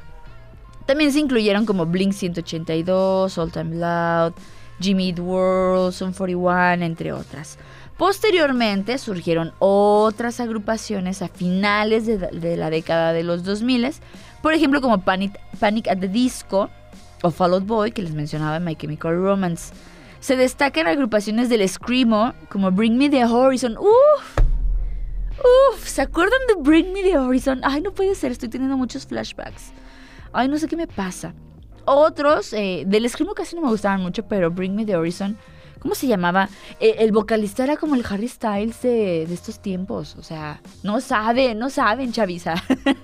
También 0.87 1.13
se 1.13 1.21
incluyeron 1.21 1.67
como 1.67 1.87
Blink 1.87 2.13
182, 2.13 3.39
All 3.39 3.53
Time 3.53 3.77
Loud, 3.77 4.35
Jimmy 4.81 5.11
Eat 5.11 5.21
World, 5.21 5.93
Sun 5.93 6.13
41, 6.13 6.85
entre 6.85 7.13
otras. 7.13 7.59
Posteriormente 7.97 8.99
surgieron 8.99 9.55
otras 9.59 10.41
agrupaciones 10.41 11.23
a 11.23 11.29
finales 11.29 12.05
de, 12.07 12.57
la 12.57 12.69
década 12.69 13.15
de 13.15 13.23
los 13.23 13.43
2000, 13.43 13.91
por 14.43 14.53
ejemplo 14.53 14.83
como 14.83 15.01
Panic, 15.01 15.41
Panic 15.59 15.89
at 15.89 15.99
the 15.99 16.09
Disco 16.09 16.69
o 17.23 17.31
Fall 17.31 17.55
Out 17.55 17.65
Boy, 17.65 17.93
que 17.93 18.03
les 18.03 18.13
mencionaba 18.13 18.57
en 18.57 18.65
My 18.65 18.77
Chemical 18.77 19.17
Romance. 19.17 19.73
Se 20.21 20.37
destacan 20.37 20.87
agrupaciones 20.87 21.49
del 21.49 21.67
Screamo 21.67 22.35
como 22.51 22.71
Bring 22.71 22.99
Me 22.99 23.09
the 23.09 23.25
Horizon. 23.25 23.79
¡Uf! 23.79 24.39
¡Uf! 25.39 25.89
¿Se 25.89 26.03
acuerdan 26.03 26.41
de 26.49 26.63
Bring 26.63 26.93
Me 26.93 27.03
the 27.03 27.17
Horizon? 27.17 27.61
Ay, 27.65 27.81
no 27.81 27.93
puede 27.93 28.15
ser, 28.15 28.31
estoy 28.31 28.51
teniendo 28.51 28.77
muchos 28.77 29.07
flashbacks. 29.07 29.73
Ay, 30.35 30.49
no 30.49 30.59
sé 30.59 30.69
qué 30.69 30.77
me 30.77 30.87
pasa. 30.87 31.33
Otros, 31.87 32.53
eh, 32.53 32.85
del 32.87 33.09
Screamo 33.09 33.33
casi 33.33 33.57
no 33.57 33.63
me 33.63 33.69
gustaban 33.69 34.03
mucho, 34.03 34.27
pero 34.27 34.51
Bring 34.51 34.75
Me 34.75 34.85
the 34.85 34.97
Horizon 34.97 35.39
¿Cómo 35.79 35.95
se 35.95 36.07
llamaba? 36.07 36.49
Eh, 36.81 36.97
el 36.99 37.13
vocalista 37.13 37.65
era 37.65 37.77
como 37.77 37.95
el 37.95 38.05
Harry 38.09 38.29
Styles 38.29 38.83
de, 38.83 39.23
estos 39.25 39.61
tiempos. 39.61 40.17
O 40.19 40.23
sea, 40.23 40.61
no 40.83 41.01
saben, 41.01 41.59
no 41.59 41.71
saben, 41.71 42.13
chaviza. 42.13 42.55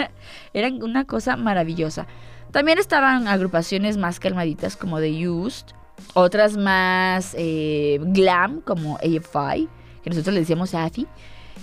Eran 0.54 0.82
una 0.82 1.04
cosa 1.04 1.36
maravillosa. 1.36 2.06
También 2.50 2.78
estaban 2.78 3.28
agrupaciones 3.28 3.96
más 3.96 4.20
calmaditas 4.20 4.76
como 4.76 5.00
The 5.00 5.28
Used. 5.28 5.66
Otras 6.14 6.56
más 6.56 7.34
eh, 7.38 7.98
glam 8.00 8.60
como 8.60 8.96
AFI, 8.96 9.68
que 10.02 10.10
nosotros 10.10 10.34
le 10.34 10.40
decíamos 10.40 10.74
AFI. 10.74 11.06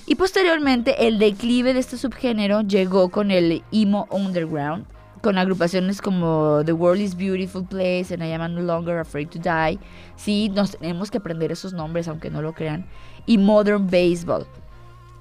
Y 0.06 0.16
posteriormente 0.16 1.08
el 1.08 1.20
declive 1.20 1.74
de 1.74 1.80
este 1.80 1.98
subgénero 1.98 2.62
llegó 2.62 3.10
con 3.10 3.32
el 3.32 3.64
emo 3.72 4.08
underground, 4.10 4.86
con 5.22 5.38
agrupaciones 5.38 6.02
como 6.02 6.62
The 6.66 6.74
World 6.74 7.02
is 7.02 7.16
Beautiful 7.16 7.66
Place 7.66 8.14
and 8.14 8.24
I 8.24 8.32
Am 8.32 8.54
No 8.54 8.62
Longer 8.62 8.98
Afraid 9.00 9.30
to 9.30 9.40
Die. 9.40 9.80
Sí, 10.16 10.50
nos 10.50 10.78
tenemos 10.78 11.12
que 11.12 11.18
aprender 11.18 11.52
esos 11.52 11.74
nombres, 11.74 12.08
aunque 12.08 12.30
no 12.30 12.42
lo 12.42 12.54
crean. 12.54 12.86
Y 13.26 13.38
Modern 13.38 13.90
Baseball. 13.90 14.46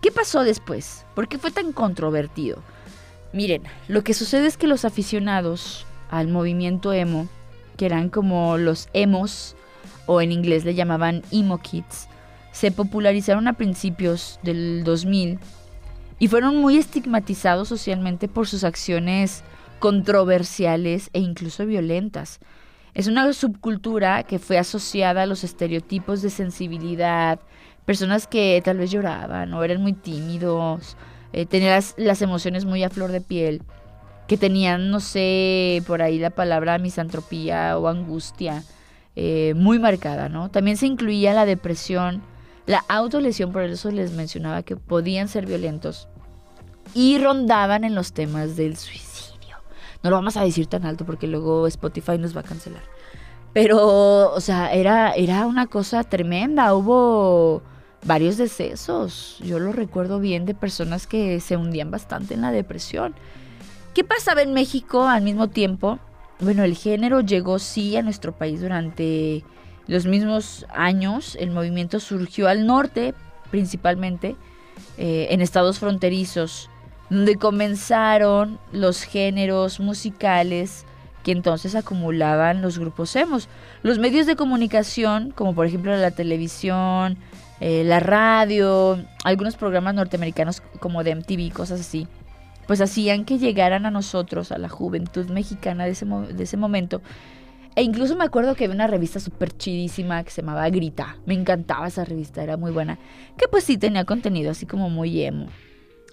¿Qué 0.01 0.11
pasó 0.11 0.45
después? 0.45 1.05
¿Por 1.15 1.29
qué 1.29 1.39
fue 1.39 1.51
tan 1.51 1.73
controvertido? 1.73 2.63
Miren, 3.33 3.63
lo 3.89 4.05
que 4.05 4.15
sucede 4.15 4.47
es 4.47 4.57
que 4.57 4.67
los 4.67 4.85
aficionados 4.85 5.87
al 6.11 6.29
movimiento 6.29 6.93
emo, 6.93 7.29
que 7.77 7.87
eran 7.87 8.09
como 8.09 8.57
los 8.57 8.89
emos, 8.93 9.57
o 10.07 10.21
en 10.21 10.33
inglés 10.33 10.65
le 10.65 10.75
llamaban 10.75 11.23
emo 11.31 11.59
kids, 11.59 12.09
se 12.53 12.71
popularizaron 12.71 13.47
a 13.47 13.53
principios 13.53 14.41
del 14.43 14.83
2000 14.85 15.39
y 16.19 16.29
fueron 16.29 16.57
muy 16.57 16.79
estigmatizados 16.79 17.69
socialmente 17.69 18.27
por 18.27 18.49
sus 18.49 18.65
acciones 18.65 19.43
controversiales 19.79 21.11
e 21.12 21.21
incluso 21.21 21.67
violentas. 21.67 22.41
Es 22.95 23.07
una 23.07 23.33
subcultura 23.33 24.23
que 24.25 24.38
fue 24.38 24.59
asociada 24.59 25.23
a 25.23 25.27
los 25.27 25.45
estereotipos 25.45 26.23
de 26.23 26.31
sensibilidad, 26.31 27.38
personas 27.85 28.27
que 28.27 28.61
tal 28.64 28.79
vez 28.79 28.91
lloraban 28.91 29.53
o 29.55 29.62
eran 29.62 29.81
muy 29.81 29.93
tímidos, 29.93 30.97
eh, 31.33 31.47
tenían 31.47 31.81
las, 31.97 32.23
emociones 32.23 32.64
muy 32.64 32.83
a 32.83 32.91
flor 32.91 33.12
de 33.12 33.21
piel, 33.21 33.62
que 34.27 34.37
tenían, 34.37 34.91
no 34.91 35.01
sé, 35.01 35.83
por 35.87 36.03
ahí 36.03 36.19
la 36.19 36.31
palabra 36.31 36.79
misantropía 36.79 37.79
o 37.79 37.88
angustia 37.88 38.62
eh, 39.17 39.55
muy 39.57 39.79
marcada, 39.79 40.29
¿no? 40.29 40.51
También 40.51 40.77
se 40.77 40.87
incluía 40.87 41.35
la 41.35 41.47
depresión, 41.47 42.23
la 42.67 42.85
autolesión, 42.88 43.53
por 43.53 43.62
eso 43.62 43.91
les 43.91 44.12
mencionaba 44.12 44.62
que 44.62 44.77
podían 44.77 45.29
ser 45.29 45.47
violentos, 45.47 46.09
y 46.95 47.19
rondaban 47.19 47.85
en 47.85 47.95
los 47.95 48.12
temas 48.12 48.57
del 48.57 48.77
suicidio 48.77 49.08
no 50.03 50.11
lo 50.11 50.17
vamos 50.17 50.37
a 50.37 50.45
decir 50.45 50.67
tan 50.67 50.85
alto 50.85 51.05
porque 51.05 51.27
luego 51.27 51.67
Spotify 51.67 52.19
nos 52.19 52.37
va 52.37 52.41
a 52.41 52.45
cancelar. 52.45 52.83
Pero, 53.53 54.33
o 54.33 54.41
sea, 54.41 54.73
era, 54.73 55.13
era 55.13 55.47
una 55.47 55.67
cosa 55.67 56.05
tremenda. 56.05 56.75
Hubo 56.75 57.63
varios 58.05 58.37
decesos. 58.37 59.39
Yo 59.43 59.59
lo 59.59 59.73
recuerdo 59.73 60.21
bien 60.21 60.47
de 60.47 60.55
personas 60.55 61.07
que 61.07 61.41
se 61.41 61.57
hundían 61.57 61.91
bastante 61.91 62.35
en 62.35 62.43
la 62.43 62.53
depresión. 62.53 63.15
¿Qué 63.95 64.05
pasaba 64.05 64.43
en 64.43 64.53
México 64.53 65.07
al 65.07 65.23
mismo 65.23 65.49
tiempo? 65.49 65.99
Bueno, 66.41 66.63
el 66.63 66.77
género 66.77 67.21
llegó 67.21 67.59
sí 67.59 67.97
a 67.97 68.03
nuestro 68.03 68.33
país 68.33 68.61
durante 68.61 69.45
los 69.89 70.07
mismos 70.07 70.67
años. 70.73 71.37
El 71.41 71.51
movimiento 71.51 71.99
surgió 71.99 72.49
al 72.49 72.67
norte, 72.67 73.15
principalmente, 73.51 74.37
eh, 74.99 75.29
en 75.31 75.41
estados 75.41 75.81
fronterizos 75.81 76.71
donde 77.11 77.37
comenzaron 77.37 78.59
los 78.73 79.03
géneros 79.03 79.81
musicales 79.81 80.85
que 81.23 81.33
entonces 81.33 81.75
acumulaban 81.75 82.62
los 82.62 82.79
grupos 82.79 83.14
emos. 83.16 83.49
Los 83.83 83.99
medios 83.99 84.27
de 84.27 84.37
comunicación, 84.37 85.33
como 85.35 85.55
por 85.55 85.66
ejemplo 85.66 85.94
la 85.97 86.11
televisión, 86.11 87.18
eh, 87.61 87.83
la 87.85 88.01
radio, 88.01 88.99
algunos 89.25 89.57
programas 89.57 89.94
norteamericanos 89.94 90.62
como 90.81 91.03
de 91.03 91.16
MTV, 91.16 91.53
cosas 91.53 91.81
así, 91.81 92.07
pues 92.66 92.81
hacían 92.81 93.25
que 93.25 93.38
llegaran 93.38 93.87
a 93.87 93.90
nosotros, 93.90 94.53
a 94.53 94.59
la 94.59 94.68
juventud 94.68 95.29
mexicana 95.29 95.85
de 95.85 95.90
ese, 95.90 96.07
de 96.07 96.44
ese 96.44 96.57
momento. 96.57 97.03
E 97.75 97.83
incluso 97.83 98.16
me 98.16 98.25
acuerdo 98.25 98.55
que 98.55 98.64
había 98.64 98.75
una 98.75 98.87
revista 98.87 99.21
súper 99.21 99.57
chidísima 99.57 100.25
que 100.25 100.31
se 100.31 100.42
llamaba 100.42 100.68
Grita. 100.68 101.16
Me 101.27 101.35
encantaba 101.35 101.87
esa 101.88 102.05
revista, 102.05 102.42
era 102.42 102.57
muy 102.57 102.73
buena. 102.73 102.99
Que 103.37 103.47
pues 103.49 103.64
sí 103.64 103.79
tenía 103.79 104.05
contenido 104.05 104.51
así 104.51 104.66
como 104.66 104.90
muy 104.90 105.23
emo. 105.23 105.47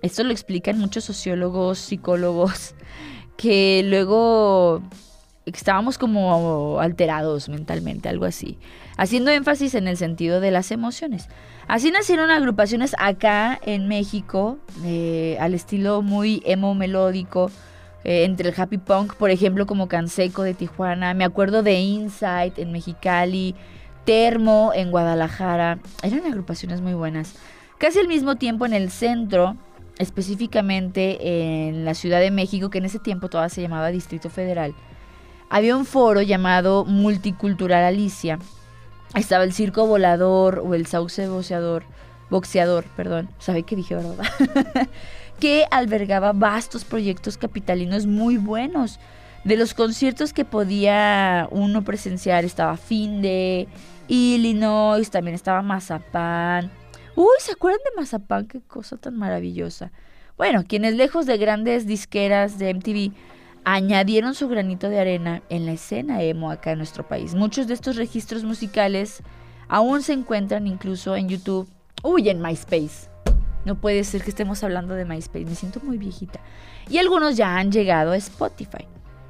Esto 0.05 0.23
lo 0.23 0.31
explican 0.31 0.77
muchos 0.77 1.03
sociólogos, 1.03 1.79
psicólogos, 1.79 2.75
que 3.37 3.83
luego 3.83 4.83
estábamos 5.47 5.97
como 5.97 6.79
alterados 6.79 7.49
mentalmente, 7.49 8.07
algo 8.07 8.25
así, 8.25 8.59
haciendo 8.97 9.31
énfasis 9.31 9.73
en 9.73 9.87
el 9.87 9.97
sentido 9.97 10.41
de 10.41 10.51
las 10.51 10.69
emociones. 10.69 11.27
Así 11.67 11.89
nacieron 11.89 12.29
agrupaciones 12.29 12.95
acá 12.99 13.59
en 13.65 13.87
México, 13.87 14.59
eh, 14.83 15.37
al 15.39 15.55
estilo 15.55 16.03
muy 16.03 16.43
emo 16.45 16.75
melódico, 16.75 17.49
eh, 18.03 18.25
entre 18.25 18.49
el 18.49 18.55
happy 18.55 18.77
punk, 18.77 19.15
por 19.15 19.31
ejemplo, 19.31 19.65
como 19.65 19.87
Canseco 19.87 20.43
de 20.43 20.53
Tijuana, 20.53 21.15
me 21.15 21.25
acuerdo 21.25 21.63
de 21.63 21.79
Insight 21.79 22.59
en 22.59 22.71
Mexicali, 22.71 23.55
Termo 24.05 24.71
en 24.75 24.91
Guadalajara, 24.91 25.79
eran 26.03 26.27
agrupaciones 26.27 26.79
muy 26.81 26.93
buenas. 26.93 27.33
Casi 27.79 27.97
al 27.97 28.07
mismo 28.07 28.35
tiempo 28.35 28.67
en 28.67 28.73
el 28.73 28.91
centro 28.91 29.57
específicamente 29.97 31.67
en 31.67 31.85
la 31.85 31.93
Ciudad 31.93 32.19
de 32.19 32.31
México, 32.31 32.69
que 32.69 32.79
en 32.79 32.85
ese 32.85 32.99
tiempo 32.99 33.29
todavía 33.29 33.49
se 33.49 33.61
llamaba 33.61 33.89
Distrito 33.89 34.29
Federal, 34.29 34.73
había 35.49 35.77
un 35.77 35.85
foro 35.85 36.21
llamado 36.21 36.85
Multicultural 36.85 37.83
Alicia. 37.83 38.39
Estaba 39.13 39.43
el 39.43 39.53
circo 39.53 39.87
volador 39.87 40.63
o 40.65 40.73
el 40.73 40.87
sauce 40.87 41.27
boxeador, 41.27 41.83
boxeador, 42.29 42.85
perdón, 42.95 43.29
¿sabe 43.39 43.63
qué 43.63 43.75
dije, 43.75 43.95
verdad? 43.95 44.25
que 45.39 45.65
albergaba 45.71 46.33
vastos 46.33 46.83
proyectos 46.83 47.37
capitalinos 47.37 48.05
muy 48.05 48.37
buenos. 48.37 48.99
De 49.43 49.57
los 49.57 49.73
conciertos 49.73 50.33
que 50.33 50.43
podía 50.43 51.47
uno 51.51 51.83
presenciar 51.83 52.45
estaba 52.45 52.77
Finde, 52.77 53.67
Illinois, 54.07 55.09
también 55.11 55.35
estaba 55.35 55.61
Mazapán, 55.61 56.71
Uy, 57.15 57.27
¿se 57.39 57.53
acuerdan 57.53 57.79
de 57.85 58.01
Mazapán? 58.01 58.45
Qué 58.45 58.59
cosa 58.61 58.97
tan 58.97 59.17
maravillosa. 59.17 59.91
Bueno, 60.37 60.65
quienes 60.67 60.95
lejos 60.95 61.25
de 61.25 61.37
grandes 61.37 61.87
disqueras 61.87 62.59
de 62.59 62.73
MTV 62.73 63.13
añadieron 63.63 64.35
su 64.35 64.49
granito 64.49 64.89
de 64.89 64.99
arena 64.99 65.41
en 65.49 65.65
la 65.65 65.71
escena 65.71 66.21
emo 66.21 66.51
acá 66.51 66.73
en 66.73 66.79
nuestro 66.79 67.07
país. 67.07 67.33
Muchos 67.33 67.67
de 67.67 67.73
estos 67.73 67.95
registros 67.95 68.43
musicales 68.43 69.23
aún 69.69 70.01
se 70.01 70.11
encuentran 70.11 70.67
incluso 70.67 71.15
en 71.15 71.29
YouTube. 71.29 71.69
Uy, 72.03 72.27
en 72.27 72.41
MySpace. 72.41 73.09
No 73.63 73.75
puede 73.75 74.03
ser 74.03 74.21
que 74.21 74.29
estemos 74.29 74.61
hablando 74.63 74.93
de 74.93 75.05
MySpace, 75.05 75.45
me 75.45 75.55
siento 75.55 75.79
muy 75.81 75.97
viejita. 75.97 76.41
Y 76.89 76.97
algunos 76.97 77.37
ya 77.37 77.57
han 77.57 77.71
llegado 77.71 78.11
a 78.11 78.17
Spotify. 78.17 78.85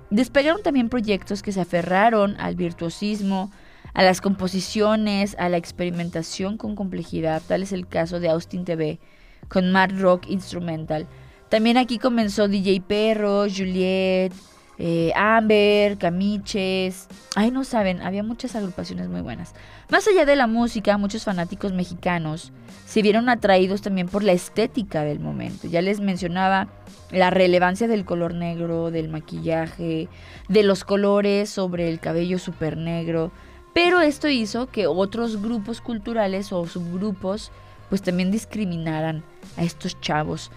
Despegaron 0.10 0.64
también 0.64 0.90
proyectos 0.90 1.44
que 1.44 1.52
se 1.52 1.62
aferraron 1.62 2.36
al 2.40 2.56
virtuosismo, 2.56 3.52
a 3.96 4.04
las 4.04 4.22
composiciones, 4.22 5.36
a 5.40 5.50
la 5.50 5.58
experimentación 5.58 6.58
con 6.58 6.76
complejidad. 6.76 7.42
Tal 7.48 7.64
es 7.64 7.72
el 7.72 7.88
caso 7.88 8.20
de 8.20 8.30
Austin 8.30 8.66
TV 8.66 9.00
con 9.48 9.72
Mad 9.72 9.92
Rock 9.98 10.28
Instrumental. 10.28 11.08
También 11.50 11.78
aquí 11.78 11.98
comenzó 11.98 12.48
DJ 12.48 12.82
Perro, 12.82 13.44
Juliet, 13.44 14.34
eh, 14.78 15.14
Amber, 15.16 15.98
Camiches. 15.98 17.08
Ay, 17.36 17.52
no 17.52 17.64
saben, 17.64 18.02
había 18.02 18.22
muchas 18.22 18.56
agrupaciones 18.58 19.08
muy 19.08 19.22
buenas. 19.22 19.54
Más 19.90 20.06
allá 20.08 20.26
de 20.26 20.36
la 20.36 20.48
música, 20.48 20.98
muchos 20.98 21.24
fanáticos 21.24 21.72
mexicanos 21.72 22.52
se 22.86 23.02
vieron 23.02 23.30
atraídos 23.30 23.82
también 23.82 24.08
por 24.10 24.24
la 24.24 24.34
estética 24.34 25.04
del 25.04 25.22
momento. 25.22 25.68
Ya 25.68 25.82
les 25.82 26.02
mencionaba 26.02 26.68
la 27.12 27.30
relevancia 27.30 27.88
del 27.88 28.04
color 28.04 28.34
negro, 28.34 28.92
del 28.92 29.08
maquillaje, 29.08 30.10
de 30.50 30.64
los 30.64 30.84
colores 30.84 31.50
sobre 31.50 31.88
el 31.88 32.02
cabello 32.02 32.40
súper 32.40 32.76
negro. 32.76 33.32
Pero 33.76 34.00
esto 34.00 34.30
hizo 34.30 34.68
que 34.68 34.88
otros 34.88 35.42
grupos 35.42 35.82
culturales 35.82 36.54
o 36.54 36.66
subgrupos 36.66 37.52
pues 37.90 38.02
también 38.02 38.32
discriminaran 38.32 39.22
a 39.58 39.64
estos 39.64 40.00
chavos 40.00 40.50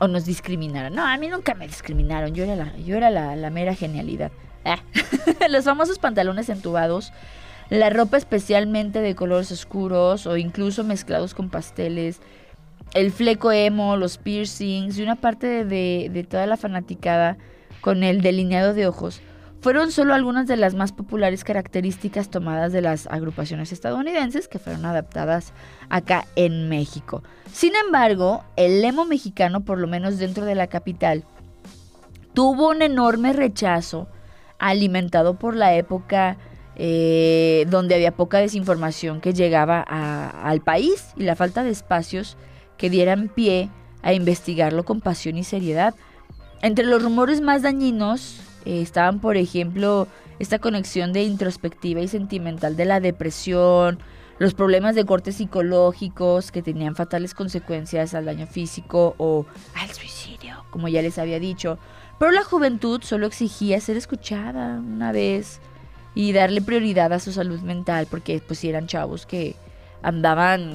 o 0.00 0.08
nos 0.08 0.24
discriminaran. 0.24 0.94
No, 0.94 1.06
a 1.06 1.14
mí 1.18 1.28
nunca 1.28 1.52
me 1.54 1.66
discriminaron, 1.66 2.34
yo 2.34 2.44
era 2.44 2.56
la, 2.56 2.74
yo 2.78 2.96
era 2.96 3.10
la, 3.10 3.50
mera 3.50 3.74
genialidad. 3.74 4.32
Ah. 4.64 4.78
Los 5.50 5.66
famosos 5.66 5.98
pantalones 5.98 6.48
entubados, 6.48 7.12
la 7.68 7.90
ropa 7.90 8.16
especialmente 8.16 9.02
de 9.02 9.14
colores 9.14 9.52
oscuros 9.52 10.26
o 10.26 10.38
incluso 10.38 10.84
mezclados 10.84 11.34
con 11.34 11.50
pasteles, 11.50 12.18
el 12.94 13.12
fleco 13.12 13.52
emo, 13.52 13.98
los 13.98 14.16
piercings 14.16 14.96
y 14.96 15.02
una 15.02 15.16
parte 15.16 15.66
de, 15.66 16.08
de 16.10 16.24
toda 16.24 16.46
la 16.46 16.56
fanaticada 16.56 17.36
con 17.82 18.04
el 18.04 18.22
delineado 18.22 18.72
de 18.72 18.86
ojos 18.86 19.20
fueron 19.60 19.90
solo 19.90 20.14
algunas 20.14 20.46
de 20.46 20.56
las 20.56 20.74
más 20.74 20.92
populares 20.92 21.44
características 21.44 22.30
tomadas 22.30 22.72
de 22.72 22.80
las 22.80 23.06
agrupaciones 23.08 23.72
estadounidenses 23.72 24.48
que 24.48 24.58
fueron 24.58 24.84
adaptadas 24.84 25.52
acá 25.88 26.26
en 26.36 26.68
México. 26.68 27.22
Sin 27.52 27.74
embargo, 27.74 28.44
el 28.56 28.82
lemo 28.82 29.04
mexicano, 29.04 29.64
por 29.64 29.78
lo 29.78 29.88
menos 29.88 30.18
dentro 30.18 30.44
de 30.44 30.54
la 30.54 30.68
capital, 30.68 31.24
tuvo 32.34 32.68
un 32.68 32.82
enorme 32.82 33.32
rechazo 33.32 34.08
alimentado 34.58 35.38
por 35.38 35.56
la 35.56 35.74
época 35.74 36.36
eh, 36.76 37.66
donde 37.68 37.96
había 37.96 38.12
poca 38.12 38.38
desinformación 38.38 39.20
que 39.20 39.32
llegaba 39.32 39.80
al 39.80 40.60
país 40.60 41.08
y 41.16 41.24
la 41.24 41.34
falta 41.34 41.64
de 41.64 41.70
espacios 41.70 42.36
que 42.76 42.90
dieran 42.90 43.28
pie 43.28 43.70
a 44.02 44.12
investigarlo 44.12 44.84
con 44.84 45.00
pasión 45.00 45.36
y 45.36 45.42
seriedad. 45.42 45.96
Entre 46.62 46.84
los 46.84 47.02
rumores 47.02 47.40
más 47.40 47.62
dañinos 47.62 48.40
eh, 48.64 48.80
estaban, 48.82 49.20
por 49.20 49.36
ejemplo, 49.36 50.08
esta 50.38 50.58
conexión 50.58 51.12
de 51.12 51.22
introspectiva 51.22 52.00
y 52.00 52.08
sentimental 52.08 52.76
de 52.76 52.84
la 52.84 53.00
depresión, 53.00 53.98
los 54.38 54.54
problemas 54.54 54.94
de 54.94 55.04
corte 55.04 55.32
psicológicos 55.32 56.52
que 56.52 56.62
tenían 56.62 56.94
fatales 56.94 57.34
consecuencias 57.34 58.14
al 58.14 58.24
daño 58.24 58.46
físico 58.46 59.14
o 59.18 59.46
al 59.74 59.90
suicidio, 59.90 60.64
como 60.70 60.88
ya 60.88 61.02
les 61.02 61.18
había 61.18 61.40
dicho. 61.40 61.78
Pero 62.18 62.30
la 62.32 62.44
juventud 62.44 63.02
solo 63.02 63.26
exigía 63.26 63.80
ser 63.80 63.96
escuchada 63.96 64.78
una 64.78 65.12
vez 65.12 65.60
y 66.14 66.32
darle 66.32 66.62
prioridad 66.62 67.12
a 67.12 67.20
su 67.20 67.32
salud 67.32 67.60
mental, 67.60 68.06
porque 68.10 68.40
pues 68.44 68.62
eran 68.64 68.86
chavos 68.86 69.26
que 69.26 69.56
andaban, 70.02 70.72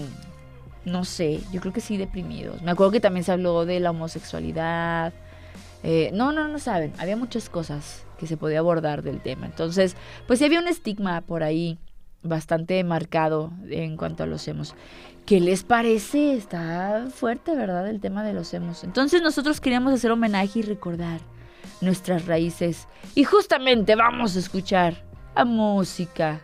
no 0.85 1.05
sé, 1.05 1.41
yo 1.51 1.61
creo 1.61 1.73
que 1.73 1.81
sí 1.81 1.97
deprimidos. 1.97 2.61
Me 2.61 2.71
acuerdo 2.71 2.91
que 2.91 2.99
también 2.99 3.23
se 3.23 3.31
habló 3.31 3.65
de 3.65 3.79
la 3.79 3.91
homosexualidad, 3.91 5.13
eh, 5.83 6.11
no, 6.13 6.31
no, 6.31 6.47
no 6.47 6.59
saben. 6.59 6.93
Había 6.97 7.17
muchas 7.17 7.49
cosas 7.49 8.05
que 8.17 8.25
se 8.25 8.37
podía 8.37 8.59
abordar 8.59 9.03
del 9.03 9.21
tema. 9.21 9.45
Entonces, 9.45 9.95
pues 10.27 10.39
sí 10.39 10.45
había 10.45 10.59
un 10.59 10.67
estigma 10.67 11.21
por 11.21 11.43
ahí 11.43 11.77
bastante 12.23 12.81
marcado 12.83 13.51
en 13.69 13.97
cuanto 13.97 14.23
a 14.23 14.25
los 14.25 14.47
hemos. 14.47 14.75
¿Qué 15.25 15.39
les 15.39 15.63
parece? 15.63 16.35
Está 16.35 17.07
fuerte, 17.13 17.55
¿verdad? 17.55 17.89
El 17.89 17.99
tema 17.99 18.23
de 18.23 18.33
los 18.33 18.53
hemos. 18.53 18.83
Entonces 18.83 19.21
nosotros 19.21 19.61
queríamos 19.61 19.93
hacer 19.93 20.11
homenaje 20.11 20.59
y 20.59 20.61
recordar 20.63 21.19
nuestras 21.81 22.25
raíces. 22.25 22.87
Y 23.13 23.25
justamente 23.25 23.95
vamos 23.95 24.35
a 24.35 24.39
escuchar 24.39 25.03
a 25.35 25.45
música, 25.45 26.41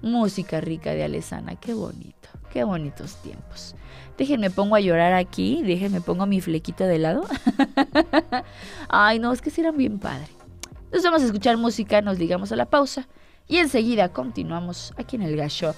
música 0.00 0.60
rica 0.60 0.92
de 0.92 1.04
Alesana. 1.04 1.56
Qué 1.56 1.74
bonito, 1.74 2.28
qué 2.52 2.64
bonitos 2.64 3.16
tiempos. 3.22 3.74
Déjenme 4.16 4.50
pongo 4.50 4.76
a 4.76 4.80
llorar 4.80 5.12
aquí, 5.12 5.62
déjenme 5.62 6.00
pongo 6.00 6.26
mi 6.26 6.40
flequito 6.40 6.84
de 6.84 6.98
lado. 6.98 7.24
Ay, 8.88 9.18
no, 9.18 9.32
es 9.32 9.42
que 9.42 9.50
sí 9.50 9.60
eran 9.60 9.76
bien 9.76 9.98
padre. 9.98 10.28
Nos 10.92 11.02
vamos 11.02 11.22
a 11.22 11.26
escuchar 11.26 11.56
música, 11.56 12.00
nos 12.00 12.18
digamos 12.18 12.52
a 12.52 12.56
la 12.56 12.66
pausa 12.66 13.08
y 13.48 13.58
enseguida 13.58 14.08
continuamos 14.10 14.94
aquí 14.96 15.16
en 15.16 15.22
el 15.22 15.36
gallo 15.36 15.74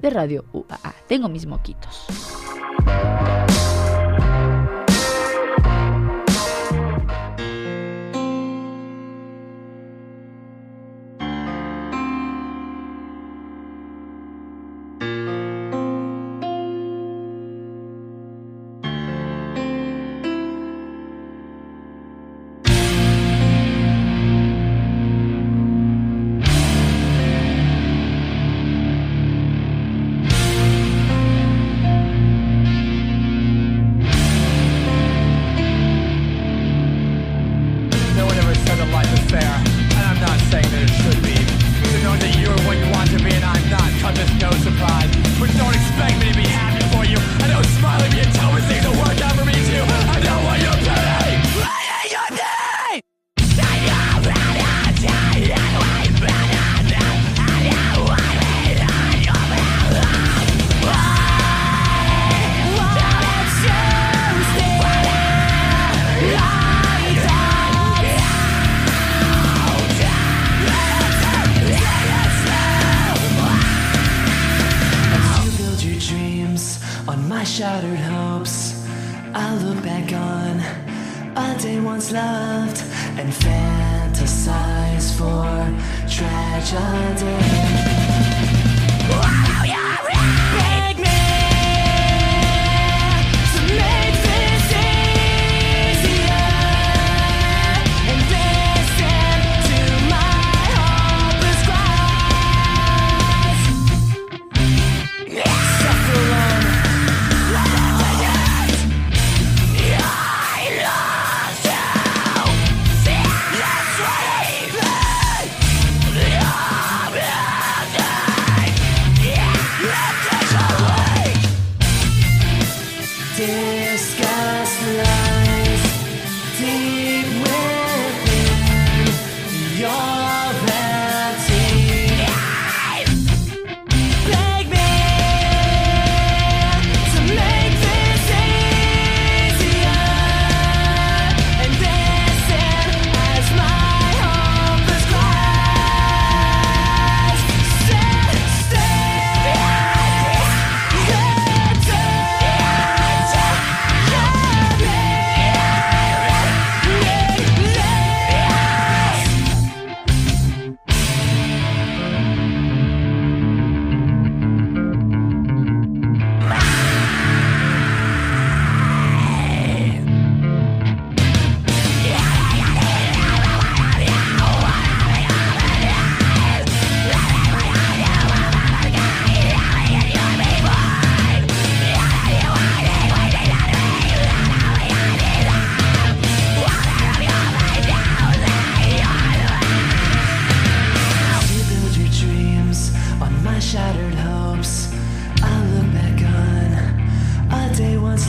de 0.00 0.10
Radio 0.10 0.44
UAA. 0.52 0.94
Tengo 1.08 1.28
mis 1.28 1.46
moquitos. 1.46 2.06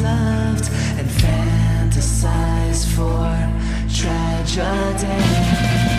Loved 0.01 0.69
and 0.97 1.07
fantasize 1.07 2.85
for 2.95 3.29
tragedy. 3.89 5.96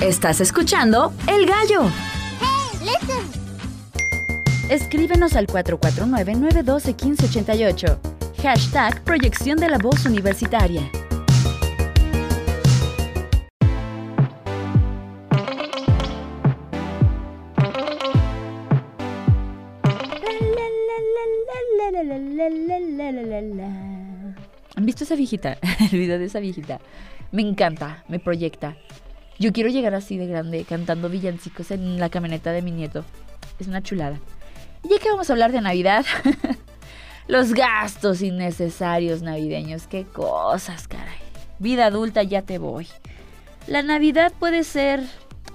Estás 0.00 0.40
escuchando 0.40 1.12
El 1.26 1.44
Gallo. 1.44 1.82
Escríbenos 4.70 5.36
al 5.36 5.46
449-912-1588. 5.46 7.98
Hashtag 8.42 9.04
Proyección 9.04 9.58
de 9.58 9.68
la 9.68 9.76
Voz 9.76 10.06
Universitaria. 10.06 10.90
¿Han 24.74 24.86
visto 24.86 25.04
esa 25.04 25.16
viejita? 25.16 25.58
El 25.92 25.98
video 25.98 26.18
de 26.18 26.26
esa 26.26 26.40
viejita. 26.40 26.80
Me 27.32 27.42
encanta, 27.42 28.04
me 28.08 28.18
proyecta. 28.18 28.76
Yo 29.38 29.52
quiero 29.52 29.68
llegar 29.68 29.94
así 29.94 30.16
de 30.16 30.26
grande 30.26 30.64
cantando 30.64 31.08
villancicos 31.08 31.70
en 31.70 31.98
la 32.00 32.08
camioneta 32.08 32.52
de 32.52 32.62
mi 32.62 32.70
nieto. 32.70 33.04
Es 33.58 33.66
una 33.66 33.82
chulada. 33.82 34.18
Y 34.82 34.88
ya 34.88 34.98
que 34.98 35.10
vamos 35.10 35.28
a 35.28 35.32
hablar 35.32 35.52
de 35.52 35.60
Navidad, 35.60 36.04
los 37.28 37.52
gastos 37.52 38.22
innecesarios 38.22 39.22
navideños, 39.22 39.86
qué 39.86 40.04
cosas, 40.04 40.88
caray. 40.88 41.18
Vida 41.58 41.86
adulta, 41.86 42.22
ya 42.22 42.42
te 42.42 42.58
voy. 42.58 42.86
La 43.66 43.82
Navidad 43.82 44.32
puede 44.38 44.62
ser 44.62 45.02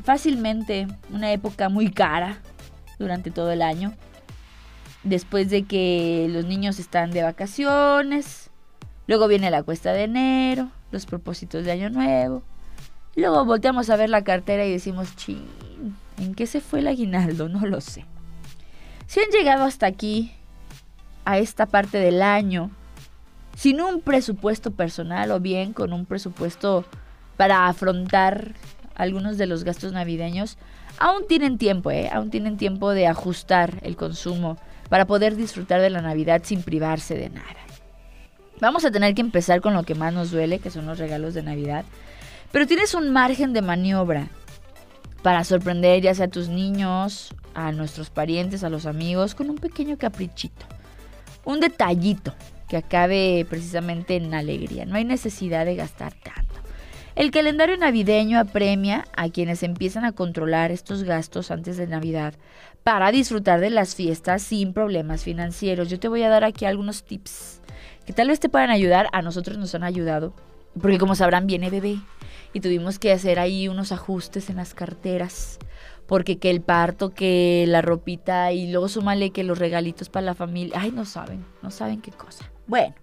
fácilmente 0.03 0.87
una 1.11 1.31
época 1.31 1.69
muy 1.69 1.91
cara 1.91 2.39
durante 2.99 3.31
todo 3.31 3.51
el 3.51 3.61
año. 3.61 3.93
Después 5.03 5.49
de 5.49 5.63
que 5.63 6.27
los 6.29 6.45
niños 6.45 6.79
están 6.79 7.11
de 7.11 7.23
vacaciones, 7.23 8.51
luego 9.07 9.27
viene 9.27 9.49
la 9.49 9.63
cuesta 9.63 9.93
de 9.93 10.03
enero, 10.03 10.69
los 10.91 11.05
propósitos 11.05 11.65
de 11.65 11.71
año 11.71 11.89
nuevo. 11.89 12.43
Luego 13.15 13.43
volteamos 13.43 13.89
a 13.89 13.95
ver 13.95 14.09
la 14.09 14.23
cartera 14.23 14.65
y 14.65 14.71
decimos, 14.71 15.09
¿en 16.17 16.35
qué 16.35 16.45
se 16.45 16.61
fue 16.61 16.79
el 16.79 16.87
aguinaldo? 16.87 17.49
No 17.49 17.65
lo 17.65 17.81
sé. 17.81 18.05
Si 19.07 19.19
han 19.19 19.29
llegado 19.31 19.65
hasta 19.65 19.87
aquí, 19.87 20.31
a 21.25 21.37
esta 21.37 21.65
parte 21.65 21.97
del 21.97 22.21
año, 22.21 22.71
sin 23.55 23.81
un 23.81 24.01
presupuesto 24.01 24.71
personal 24.71 25.31
o 25.31 25.39
bien 25.39 25.73
con 25.73 25.93
un 25.93 26.05
presupuesto 26.05 26.85
para 27.37 27.67
afrontar 27.67 28.53
algunos 28.95 29.37
de 29.37 29.47
los 29.47 29.63
gastos 29.63 29.91
navideños, 29.93 30.57
aún 30.99 31.27
tienen 31.27 31.57
tiempo, 31.57 31.91
¿eh? 31.91 32.09
Aún 32.11 32.29
tienen 32.29 32.57
tiempo 32.57 32.91
de 32.91 33.07
ajustar 33.07 33.79
el 33.83 33.95
consumo 33.95 34.57
para 34.91 35.05
poder 35.05 35.37
disfrutar 35.37 35.79
de 35.79 35.89
la 35.89 36.01
Navidad 36.01 36.41
sin 36.43 36.63
privarse 36.63 37.15
de 37.15 37.29
nada. 37.29 37.55
Vamos 38.59 38.83
a 38.83 38.91
tener 38.91 39.15
que 39.15 39.21
empezar 39.21 39.61
con 39.61 39.73
lo 39.73 39.83
que 39.83 39.95
más 39.95 40.13
nos 40.13 40.31
duele, 40.31 40.59
que 40.59 40.69
son 40.69 40.85
los 40.85 40.99
regalos 40.99 41.33
de 41.33 41.41
Navidad. 41.43 41.85
Pero 42.51 42.67
tienes 42.67 42.93
un 42.93 43.09
margen 43.09 43.53
de 43.53 43.61
maniobra 43.61 44.27
para 45.23 45.45
sorprender 45.45 46.01
ya 46.01 46.13
sea 46.13 46.25
a 46.25 46.29
tus 46.29 46.49
niños, 46.49 47.33
a 47.53 47.71
nuestros 47.71 48.09
parientes, 48.09 48.65
a 48.65 48.69
los 48.69 48.85
amigos, 48.85 49.33
con 49.33 49.49
un 49.49 49.59
pequeño 49.59 49.97
caprichito. 49.97 50.65
Un 51.45 51.61
detallito 51.61 52.33
que 52.67 52.75
acabe 52.75 53.45
precisamente 53.49 54.17
en 54.17 54.33
alegría. 54.33 54.85
No 54.85 54.97
hay 54.97 55.05
necesidad 55.05 55.65
de 55.65 55.77
gastar 55.77 56.11
tanto. 56.15 56.41
El 57.15 57.31
calendario 57.31 57.77
navideño 57.77 58.39
apremia 58.39 59.05
a 59.15 59.29
quienes 59.29 59.63
empiezan 59.63 60.03
a 60.03 60.11
controlar 60.11 60.71
estos 60.71 61.03
gastos 61.03 61.49
antes 61.49 61.77
de 61.77 61.87
Navidad 61.87 62.33
para 62.83 63.11
disfrutar 63.11 63.59
de 63.59 63.69
las 63.69 63.95
fiestas 63.95 64.41
sin 64.41 64.73
problemas 64.73 65.23
financieros. 65.23 65.89
Yo 65.89 65.99
te 65.99 66.07
voy 66.07 66.23
a 66.23 66.29
dar 66.29 66.43
aquí 66.43 66.65
algunos 66.65 67.03
tips 67.03 67.61
que 68.05 68.13
tal 68.13 68.29
vez 68.29 68.39
te 68.39 68.49
puedan 68.49 68.69
ayudar. 68.69 69.07
A 69.11 69.21
nosotros 69.21 69.57
nos 69.57 69.75
han 69.75 69.83
ayudado. 69.83 70.33
Porque 70.79 70.97
como 70.97 71.15
sabrán, 71.15 71.47
viene 71.47 71.69
bebé. 71.69 71.99
Y 72.53 72.59
tuvimos 72.59 72.99
que 72.99 73.11
hacer 73.11 73.39
ahí 73.39 73.67
unos 73.67 73.91
ajustes 73.91 74.49
en 74.49 74.57
las 74.57 74.73
carteras. 74.73 75.59
Porque 76.07 76.37
que 76.37 76.49
el 76.49 76.61
parto, 76.61 77.13
que 77.13 77.65
la 77.67 77.81
ropita 77.81 78.51
y 78.51 78.71
luego 78.71 78.89
súmale 78.89 79.29
que 79.29 79.43
los 79.43 79.59
regalitos 79.59 80.09
para 80.09 80.25
la 80.25 80.35
familia. 80.35 80.75
Ay, 80.79 80.91
no 80.91 81.05
saben, 81.05 81.45
no 81.61 81.71
saben 81.71 82.01
qué 82.01 82.11
cosa. 82.11 82.51
Bueno, 82.67 82.95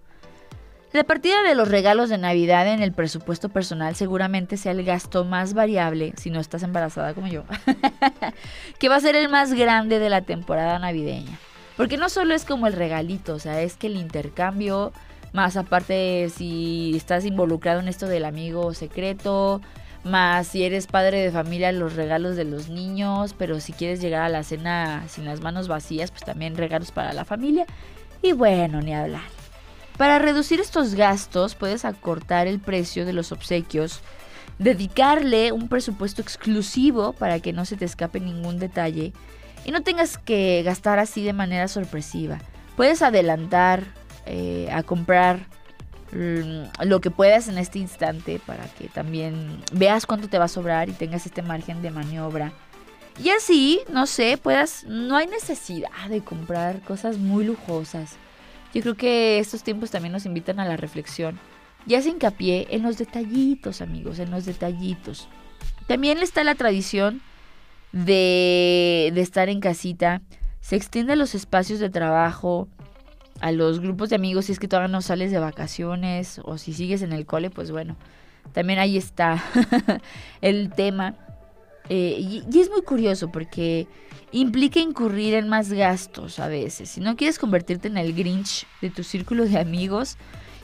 la 0.91 1.03
partida 1.03 1.43
de 1.43 1.53
los 1.53 1.67
regalos 1.67 2.09
de 2.09 2.17
Navidad 2.17 2.67
en 2.67 2.81
el 2.81 2.93
presupuesto 2.93 3.49
personal 3.49 3.95
seguramente 3.95 4.57
sea 4.57 4.71
el 4.71 4.83
gasto 4.83 5.23
más 5.23 5.53
variable, 5.53 6.13
si 6.17 6.31
no 6.31 6.39
estás 6.39 6.63
embarazada 6.63 7.13
como 7.13 7.27
yo, 7.27 7.43
que 8.79 8.89
va 8.89 8.95
a 8.95 8.99
ser 8.99 9.15
el 9.15 9.29
más 9.29 9.53
grande 9.53 9.99
de 9.99 10.09
la 10.09 10.21
temporada 10.21 10.79
navideña. 10.79 11.37
Porque 11.77 11.97
no 11.97 12.09
solo 12.09 12.33
es 12.33 12.43
como 12.43 12.65
el 12.65 12.73
regalito, 12.73 13.35
o 13.35 13.39
sea, 13.39 13.61
es 13.61 13.77
que 13.77 13.87
el 13.87 13.97
intercambio, 13.97 14.91
más 15.31 15.57
aparte 15.57 16.29
si 16.35 16.93
estás 16.95 17.23
involucrado 17.23 17.79
en 17.79 17.87
esto 17.87 18.07
del 18.07 18.25
amigo 18.25 18.73
secreto, 18.73 19.61
más 20.03 20.47
si 20.47 20.63
eres 20.63 20.87
padre 20.87 21.19
de 21.19 21.31
familia, 21.31 21.71
los 21.71 21.95
regalos 21.95 22.35
de 22.35 22.45
los 22.45 22.69
niños, 22.69 23.35
pero 23.37 23.59
si 23.59 23.73
quieres 23.73 24.01
llegar 24.01 24.23
a 24.23 24.29
la 24.29 24.43
cena 24.43 25.03
sin 25.07 25.25
las 25.25 25.41
manos 25.41 25.67
vacías, 25.67 26.09
pues 26.09 26.23
también 26.23 26.57
regalos 26.57 26.91
para 26.91 27.13
la 27.13 27.25
familia. 27.25 27.65
Y 28.21 28.31
bueno, 28.31 28.81
ni 28.81 28.93
hablar. 28.93 29.38
Para 29.99 30.17
reducir 30.17 30.61
estos 30.61 30.95
gastos 30.95 31.55
puedes 31.55 31.83
acortar 31.83 32.47
el 32.47 32.61
precio 32.61 33.05
de 33.05 33.11
los 33.11 33.33
obsequios, 33.33 33.99
dedicarle 34.57 35.51
un 35.51 35.67
presupuesto 35.67 36.21
exclusivo 36.21 37.11
para 37.11 37.41
que 37.41 37.51
no 37.51 37.65
se 37.65 37.75
te 37.75 37.83
escape 37.83 38.21
ningún 38.21 38.59
detalle 38.59 39.11
y 39.65 39.71
no 39.71 39.83
tengas 39.83 40.17
que 40.17 40.63
gastar 40.63 40.99
así 40.99 41.21
de 41.25 41.33
manera 41.33 41.67
sorpresiva. 41.67 42.39
Puedes 42.77 43.01
adelantar 43.01 43.83
eh, 44.25 44.69
a 44.71 44.83
comprar 44.83 45.47
mm, 46.13 46.85
lo 46.85 47.01
que 47.01 47.11
puedas 47.11 47.49
en 47.49 47.57
este 47.57 47.79
instante 47.79 48.39
para 48.45 48.69
que 48.75 48.87
también 48.87 49.61
veas 49.73 50.05
cuánto 50.05 50.29
te 50.29 50.39
va 50.39 50.45
a 50.45 50.47
sobrar 50.47 50.87
y 50.87 50.93
tengas 50.93 51.25
este 51.25 51.41
margen 51.41 51.81
de 51.81 51.91
maniobra. 51.91 52.53
Y 53.21 53.31
así, 53.31 53.81
no 53.91 54.05
sé, 54.05 54.39
puedas, 54.41 54.85
no 54.85 55.17
hay 55.17 55.27
necesidad 55.27 56.07
de 56.07 56.21
comprar 56.21 56.79
cosas 56.83 57.17
muy 57.17 57.43
lujosas. 57.43 58.15
Yo 58.73 58.81
creo 58.81 58.95
que 58.95 59.39
estos 59.39 59.63
tiempos 59.63 59.91
también 59.91 60.11
nos 60.11 60.25
invitan 60.25 60.59
a 60.59 60.65
la 60.65 60.77
reflexión 60.77 61.39
y 61.87 61.95
hace 61.95 62.09
hincapié 62.09 62.67
en 62.71 62.83
los 62.83 62.97
detallitos, 62.97 63.81
amigos, 63.81 64.19
en 64.19 64.31
los 64.31 64.45
detallitos. 64.45 65.27
También 65.87 66.19
está 66.19 66.43
la 66.43 66.55
tradición 66.55 67.21
de, 67.91 69.11
de 69.13 69.21
estar 69.21 69.49
en 69.49 69.59
casita. 69.59 70.21
Se 70.61 70.75
extiende 70.75 71.13
a 71.13 71.15
los 71.15 71.33
espacios 71.33 71.79
de 71.79 71.89
trabajo, 71.89 72.67
a 73.41 73.51
los 73.51 73.79
grupos 73.79 74.09
de 74.09 74.17
amigos 74.17 74.45
si 74.45 74.51
es 74.51 74.59
que 74.59 74.67
todavía 74.67 74.91
no 74.91 75.01
sales 75.01 75.31
de 75.31 75.39
vacaciones 75.39 76.41
o 76.43 76.57
si 76.57 76.73
sigues 76.73 77.01
en 77.01 77.13
el 77.13 77.25
cole, 77.25 77.49
pues 77.49 77.71
bueno, 77.71 77.95
también 78.53 78.79
ahí 78.79 78.97
está 78.97 79.43
el 80.41 80.71
tema. 80.71 81.15
Eh, 81.89 82.17
y, 82.19 82.59
es 82.59 82.69
muy 82.69 82.83
curioso 82.83 83.31
porque 83.31 83.87
implica 84.31 84.79
incurrir 84.79 85.33
en 85.33 85.49
más 85.49 85.73
gastos 85.73 86.39
a 86.39 86.47
veces. 86.47 86.89
Si 86.89 87.01
no 87.01 87.15
quieres 87.15 87.39
convertirte 87.39 87.87
en 87.87 87.97
el 87.97 88.13
Grinch 88.13 88.67
de 88.81 88.91
tu 88.91 89.03
círculo 89.03 89.45
de 89.45 89.59
amigos 89.59 90.17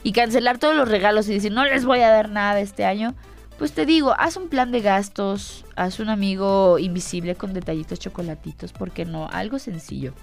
y 0.04 0.12
cancelar 0.12 0.60
todos 0.60 0.76
los 0.76 0.88
regalos 0.88 1.28
y 1.28 1.34
decir 1.34 1.52
no 1.52 1.66
les 1.66 1.84
voy 1.84 2.02
a 2.02 2.10
dar 2.10 2.30
nada 2.30 2.60
este 2.60 2.86
año, 2.86 3.16
pues 3.58 3.72
te 3.72 3.86
digo, 3.86 4.14
haz 4.18 4.38
un 4.38 4.50
plan 4.50 4.72
de 4.72 4.82
gastos, 4.82 5.66
haz 5.76 6.00
un 6.00 6.10
amigo 6.10 6.78
invisible 6.78 7.36
con 7.36 7.54
detallitos 7.54 8.00
chocolatitos, 8.00 8.74
porque 8.74 9.06
no, 9.06 9.30
algo 9.30 9.60
sencillo. 9.60 10.14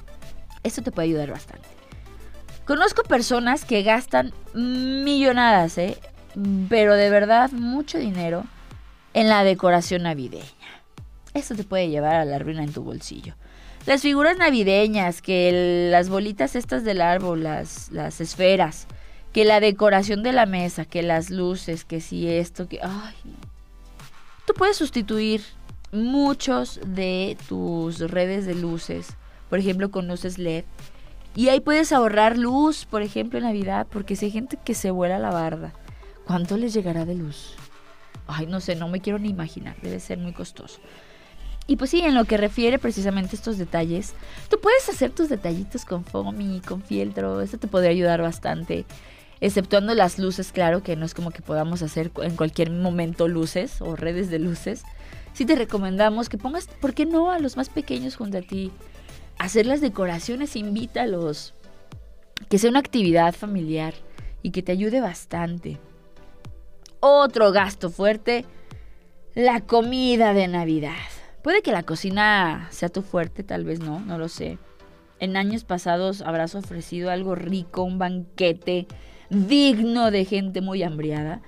Esto 0.63 0.83
te 0.83 0.93
puede 0.93 1.09
ayudar 1.09 1.31
bastante. 1.31 1.69
Conozco 2.67 3.03
personas 3.03 3.65
que 3.65 3.83
gastan 3.83 4.33
millonadas, 4.55 5.79
¿eh? 5.79 5.99
Pero 6.69 6.95
de 6.95 7.11
verdad 7.11 7.51
mucho 7.51 7.99
dinero 7.99 8.45
en 9.15 9.29
la 9.29 9.45
decoración 9.45 10.03
navideña. 10.03 10.45
Esto 11.35 11.55
te 11.55 11.65
puede 11.65 11.89
llevar 11.89 12.15
a 12.15 12.25
la 12.25 12.39
ruina 12.39 12.63
en 12.63 12.73
tu 12.73 12.83
bolsillo. 12.83 13.35
Las 13.87 14.03
figuras 14.03 14.37
navideñas, 14.37 15.23
que 15.23 15.89
las 15.91 16.09
bolitas 16.09 16.55
estas 16.55 16.85
del 16.85 17.01
árbol, 17.01 17.43
las, 17.43 17.91
las 17.91 18.21
esferas, 18.21 18.87
que 19.33 19.45
la 19.45 19.61
decoración 19.61 20.23
de 20.23 20.33
la 20.33 20.47
mesa, 20.47 20.85
que 20.85 21.03
las 21.03 21.31
luces, 21.31 21.85
que 21.85 22.01
si 22.01 22.29
esto, 22.29 22.69
que... 22.69 22.79
Ay. 22.83 23.15
Tú 24.47 24.55
puedes 24.55 24.77
sustituir 24.77 25.43
muchos 25.91 26.81
de 26.85 27.37
tus 27.49 27.99
redes 27.99 28.47
de 28.47 28.55
luces, 28.55 29.17
por 29.49 29.59
ejemplo 29.59 29.91
con 29.91 30.09
luces 30.09 30.39
LED, 30.39 30.65
y 31.35 31.49
ahí 31.49 31.61
puedes 31.61 31.93
ahorrar 31.93 32.37
luz, 32.37 32.85
por 32.85 33.03
ejemplo 33.03 33.39
en 33.39 33.45
Navidad, 33.47 33.87
porque 33.91 34.17
si 34.17 34.27
hay 34.27 34.31
gente 34.31 34.59
que 34.63 34.75
se 34.75 34.91
vuela 34.91 35.19
la 35.19 35.31
barda, 35.31 35.73
¿cuánto 36.27 36.57
les 36.57 36.75
llegará 36.75 37.05
de 37.05 37.15
luz? 37.15 37.55
Ay, 38.27 38.47
no 38.47 38.61
sé, 38.61 38.77
no 38.77 38.89
me 38.89 39.01
quiero 39.01 39.19
ni 39.19 39.31
imaginar, 39.31 39.77
debe 39.81 39.99
ser 39.99 40.19
muy 40.19 40.33
costoso. 40.33 40.81
Y 41.67 41.77
pues 41.77 41.91
sí, 41.91 42.01
en 42.01 42.15
lo 42.15 42.25
que 42.25 42.37
refiere 42.37 42.79
precisamente 42.79 43.37
a 43.37 43.39
estos 43.39 43.57
detalles, 43.57 44.15
tú 44.51 44.59
puedes 44.61 44.89
hacer 44.89 45.11
tus 45.11 45.29
detallitos 45.29 45.85
con 45.85 46.05
foamy, 46.05 46.61
con 46.61 46.83
fieltro, 46.83 47.41
esto 47.41 47.59
te 47.59 47.69
podría 47.69 47.91
ayudar 47.91 48.21
bastante. 48.21 48.85
Exceptuando 49.41 49.95
las 49.95 50.19
luces, 50.19 50.53
claro, 50.53 50.83
que 50.83 50.97
no 50.97 51.05
es 51.05 51.15
como 51.15 51.31
que 51.31 51.43
podamos 51.43 51.83
hacer 51.83 52.11
en 52.23 52.37
cualquier 52.37 52.71
momento 52.71 53.29
luces 53.29 53.81
o 53.81 53.97
redes 53.97 54.31
de 54.31 54.39
luces. 54.39 54.83
Sí 55.35 55.47
te 55.47 55.57
recomendamos 55.57 56.29
que 56.29 56.39
pongas, 56.39 56.69
¿por 56.81 56.95
qué 56.95 57.07
no? 57.07 57.31
A 57.31 57.39
los 57.39 57.57
más 57.57 57.69
pequeños 57.69 58.17
junto 58.17 58.39
a 58.39 58.43
ti. 58.43 58.71
Hacer 59.39 59.67
las 59.67 59.81
decoraciones, 59.81 60.57
invítalos. 60.57 61.55
Que 62.49 62.59
sea 62.59 62.71
una 62.71 62.81
actividad 62.81 63.35
familiar 63.35 63.95
y 64.43 64.51
que 64.51 64.63
te 64.63 64.73
ayude 64.73 65.01
bastante. 65.01 65.79
Otro 67.01 67.51
gasto 67.51 67.91
fuerte, 67.91 68.45
la 69.35 69.61
comida 69.61 70.35
de 70.35 70.49
Navidad. 70.49 71.12
Puede 71.43 71.63
que 71.63 71.73
la 71.73 71.83
cocina 71.83 72.69
sea 72.71 72.89
tu 72.89 73.03
fuerte, 73.03 73.43
tal 73.43 73.65
vez 73.65 73.81
no, 73.81 74.01
no 74.01 74.17
lo 74.17 74.29
sé. 74.29 74.59
En 75.19 75.37
años 75.37 75.65
pasados 75.65 76.23
habrás 76.23 76.55
ofrecido 76.55 77.11
algo 77.11 77.35
rico, 77.35 77.83
un 77.83 77.99
banquete 77.99 78.87
digno 79.29 80.11
de 80.11 80.25
gente 80.25 80.61
muy 80.61 80.83
hambriada. 80.83 81.41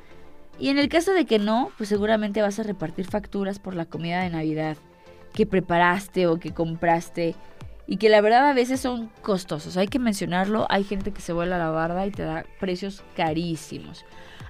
Y 0.59 0.68
en 0.68 0.78
el 0.78 0.88
caso 0.88 1.12
de 1.12 1.26
que 1.26 1.38
no, 1.38 1.70
pues 1.76 1.88
seguramente 1.88 2.42
vas 2.42 2.59
a 2.59 2.64
repartir 2.64 3.07
facturas 3.07 3.59
por 3.59 3.74
la 3.74 3.87
comida 3.87 4.22
de 4.22 4.30
Navidad 4.30 4.76
que 5.33 5.46
preparaste 5.46 6.26
o 6.26 6.38
que 6.38 6.52
compraste 6.52 7.35
y 7.87 7.96
que 7.96 8.09
la 8.09 8.20
verdad 8.20 8.48
a 8.48 8.54
veces 8.54 8.80
son 8.80 9.11
costosos. 9.22 9.76
Hay 9.76 9.88
que 9.88 9.98
mencionarlo, 9.98 10.66
hay 10.70 10.84
gente 10.84 11.12
que 11.12 11.20
se 11.20 11.32
vuela 11.32 11.59
la 11.59 11.70
barda 11.70 12.07
y 12.07 12.11
te 12.11 12.22
da 12.22 12.45
precios 12.59 13.03
carísimos. 13.16 14.05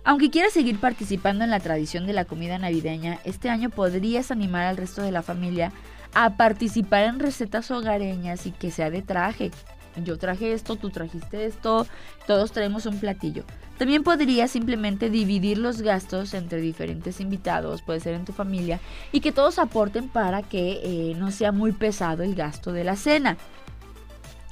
Aunque 0.07 0.31
quieras 0.31 0.53
seguir 0.53 0.79
participando 0.79 1.45
en 1.45 1.51
la 1.51 1.61
tradición 1.61 2.07
de 2.07 2.13
la 2.13 2.27
comida 2.27 2.59
navideña, 2.59 3.19
este 3.25 3.49
año 3.49 3.71
podrías 3.71 4.31
animar 4.31 4.67
al 4.67 4.77
resto 4.77 5.01
de 5.01 5.11
la 5.11 5.23
familia 5.23 5.73
a 6.13 6.37
participar 6.37 7.05
en 7.05 7.19
recetas 7.19 7.71
hogareñas 7.71 8.47
y 8.47 8.53
que 8.53 8.71
sea 8.71 8.91
de 8.91 9.01
traje. 9.01 9.51
Yo 9.97 10.19
traje 10.19 10.53
esto, 10.53 10.77
tú 10.77 10.91
trajiste 10.91 11.47
esto, 11.47 11.87
todos 12.27 12.53
traemos 12.53 12.85
un 12.85 12.99
platillo. 12.99 13.45
También 13.79 14.03
podrías 14.03 14.51
simplemente 14.51 15.09
dividir 15.09 15.57
los 15.57 15.81
gastos 15.81 16.35
entre 16.35 16.61
diferentes 16.61 17.19
invitados, 17.21 17.81
puede 17.81 18.01
ser 18.01 18.15
en 18.15 18.27
tu 18.27 18.33
familia, 18.33 18.81
y 19.11 19.21
que 19.21 19.33
todos 19.33 19.59
aporten 19.59 20.09
para 20.09 20.43
que 20.43 20.81
eh, 20.83 21.15
no 21.17 21.31
sea 21.31 21.51
muy 21.51 21.73
pesado 21.73 22.23
el 22.23 22.35
gasto 22.35 22.73
de 22.73 22.85
la 22.85 22.97
cena. 22.97 23.39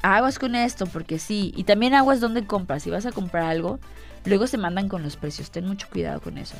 Aguas 0.01 0.39
con 0.39 0.55
esto, 0.55 0.87
porque 0.87 1.19
sí, 1.19 1.53
y 1.57 1.65
también 1.65 1.95
aguas 1.95 2.21
donde 2.21 2.47
compras. 2.47 2.83
Si 2.85 2.91
vas 2.91 3.07
a 3.07 3.13
comprar 3.13 3.45
algo, 3.45 3.79
luego 4.25 4.47
se 4.47 4.59
mandan 4.59 4.89
con 4.89 5.03
los 5.03 5.17
precios, 5.17 5.51
ten 5.51 5.67
mucho 5.67 5.89
cuidado 5.91 6.21
con 6.21 6.39
eso. 6.39 6.57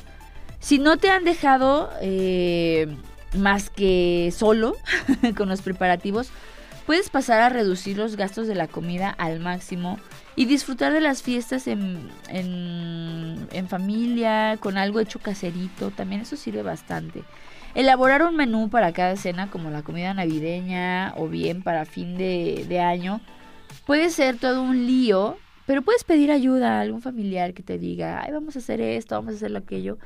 Si 0.59 0.79
no 0.79 0.97
te 0.97 1.09
han 1.09 1.23
dejado 1.23 1.89
eh, 2.01 2.87
más 3.35 3.69
que 3.69 4.33
solo 4.35 4.75
con 5.37 5.49
los 5.49 5.61
preparativos, 5.61 6.29
puedes 6.85 7.09
pasar 7.09 7.41
a 7.41 7.49
reducir 7.49 7.97
los 7.97 8.15
gastos 8.15 8.47
de 8.47 8.55
la 8.55 8.67
comida 8.67 9.09
al 9.09 9.39
máximo 9.39 9.99
y 10.35 10.45
disfrutar 10.45 10.93
de 10.93 11.01
las 11.01 11.21
fiestas 11.21 11.67
en, 11.67 12.09
familia, 13.67 14.57
con 14.59 14.77
algo 14.77 14.99
hecho 14.99 15.19
caserito, 15.19 15.91
también 15.91 16.21
eso 16.21 16.35
sirve 16.35 16.63
bastante. 16.63 17.23
Elaborar 17.75 18.23
un 18.23 18.35
menú 18.35 18.69
para 18.69 18.93
cada 18.93 19.15
cena 19.15 19.49
como 19.49 19.69
la 19.69 19.81
comida 19.81 20.13
navideña 20.13 21.13
o 21.17 21.27
bien 21.27 21.63
para 21.63 21.85
fin 21.85 22.17
de 22.17 22.79
año 22.79 23.19
puede 23.85 24.09
ser 24.09 24.37
todo 24.37 24.61
un 24.61 24.85
lío, 24.85 25.37
pero 25.65 25.81
puedes 25.81 26.03
pedir 26.03 26.31
ayuda 26.31 26.77
a 26.77 26.81
algún 26.81 27.01
familiar 27.01 27.53
que 27.53 27.63
te 27.63 27.77
diga, 27.77 28.21
ay, 28.21 28.31
vamos 28.31 28.55
a 28.55 28.59
hacer 28.59 28.81
esto, 28.81 29.15
vamos 29.15 29.33
a 29.33 29.37
hacer 29.37 29.55
aquello, 29.55 29.97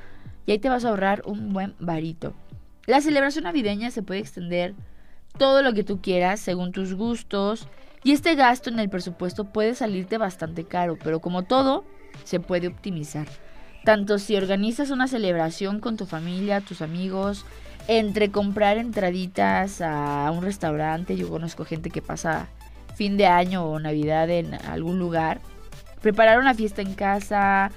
y 0.45 0.51
ahí 0.51 0.60
te 0.60 0.70
vas 0.70 0.86
a 0.86 0.89
ahorrar 0.89 1.24
un 1.26 1.53
buen 1.53 1.76
varito. 1.80 2.34
La 2.86 3.01
celebración 3.01 3.43
navideña 3.43 3.91
se 3.91 4.01
puede 4.01 4.22
extender 4.22 4.74
todo 5.38 5.62
lo 5.62 5.74
que 5.74 5.84
tú 5.84 6.01
quieras 6.01 6.39
según 6.39 6.72
tus 6.72 6.93
gustos 6.93 7.68
y 8.03 8.12
este 8.12 8.36
gasto 8.36 8.70
en 8.70 8.80
el 8.80 8.89
presupuesto 8.89 9.45
puede 9.45 9.76
salirte 9.76 10.18
bastante 10.18 10.64
caro, 10.64 10.97
pero 11.03 11.20
como 11.20 11.43
todo, 11.43 11.84
se 12.24 12.39
puede 12.39 12.68
optimizar. 12.68 13.28
Tanto 13.84 14.20
si 14.20 14.36
organizas 14.36 14.89
una 14.89 15.08
celebración 15.08 15.80
con 15.80 15.97
tu 15.97 16.05
familia, 16.05 16.62
tus 16.62 16.82
amigos, 16.82 17.45
entre 17.88 18.32
comprar 18.32 18.78
entraditas 18.78 19.82
a 19.82 20.32
un 20.32 20.41
restaurante, 20.41 21.16
yo 21.16 21.30
conozco 21.30 21.66
gente 21.66 21.89
que 21.89 22.01
pasa 22.01 22.47
fin 22.98 23.16
de 23.16 23.28
año 23.28 23.64
o 23.64 23.80
Navidad 23.80 24.30
en 24.32 24.56
algún 24.56 24.98
lugar, 24.98 25.39
preparar 26.02 26.39
una 26.39 26.56
fiesta 26.56 26.82
en 26.82 26.95
casa, 26.95 27.72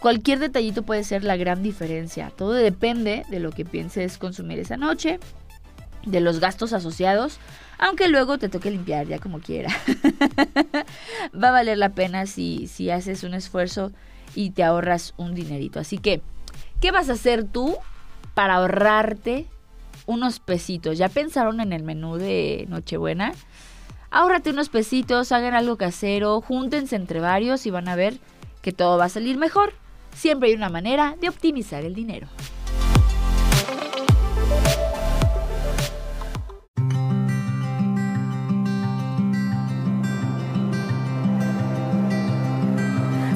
cualquier 0.00 0.38
detallito 0.38 0.84
puede 0.84 1.02
ser 1.02 1.24
la 1.24 1.36
gran 1.36 1.62
diferencia. 1.62 2.30
Todo 2.30 2.52
depende 2.52 3.24
de 3.30 3.40
lo 3.40 3.50
que 3.50 3.64
pienses 3.64 4.16
consumir 4.16 4.60
esa 4.60 4.76
noche, 4.76 5.18
de 6.06 6.20
los 6.20 6.38
gastos 6.38 6.72
asociados, 6.72 7.38
aunque 7.78 8.08
luego 8.08 8.38
te 8.38 8.48
toque 8.48 8.70
limpiar 8.70 9.08
ya 9.08 9.18
como 9.18 9.40
quiera. 9.40 9.70
Va 11.34 11.48
a 11.48 11.52
valer 11.52 11.78
la 11.78 11.88
pena 11.88 12.26
si, 12.26 12.68
si 12.68 12.90
haces 12.90 13.24
un 13.24 13.34
esfuerzo 13.34 13.90
y 14.36 14.50
te 14.50 14.62
ahorras 14.62 15.14
un 15.16 15.34
dinerito. 15.34 15.80
Así 15.80 15.98
que, 15.98 16.22
¿qué 16.80 16.92
vas 16.92 17.08
a 17.08 17.14
hacer 17.14 17.44
tú 17.44 17.76
para 18.34 18.56
ahorrarte 18.56 19.46
unos 20.06 20.38
pesitos? 20.38 20.96
¿Ya 20.96 21.08
pensaron 21.08 21.60
en 21.60 21.72
el 21.72 21.82
menú 21.82 22.18
de 22.18 22.66
Nochebuena? 22.68 23.32
Ahórrate 24.14 24.50
unos 24.50 24.68
pesitos, 24.68 25.32
hagan 25.32 25.54
algo 25.54 25.76
casero, 25.76 26.40
júntense 26.40 26.94
entre 26.94 27.18
varios 27.18 27.66
y 27.66 27.70
van 27.70 27.88
a 27.88 27.96
ver 27.96 28.20
que 28.62 28.70
todo 28.70 28.96
va 28.96 29.06
a 29.06 29.08
salir 29.08 29.38
mejor. 29.38 29.72
Siempre 30.14 30.50
hay 30.50 30.54
una 30.54 30.68
manera 30.68 31.16
de 31.20 31.28
optimizar 31.28 31.84
el 31.84 31.96
dinero. 31.96 32.28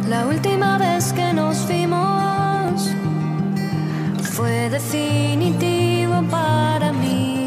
La 0.09 0.29
última 0.29 0.79
vez 0.79 1.12
que 1.12 1.33
nos 1.33 1.66
vimos 1.66 2.89
fue 4.22 4.70
definitivo 4.70 6.22
para 6.31 6.93
mí. 6.93 7.38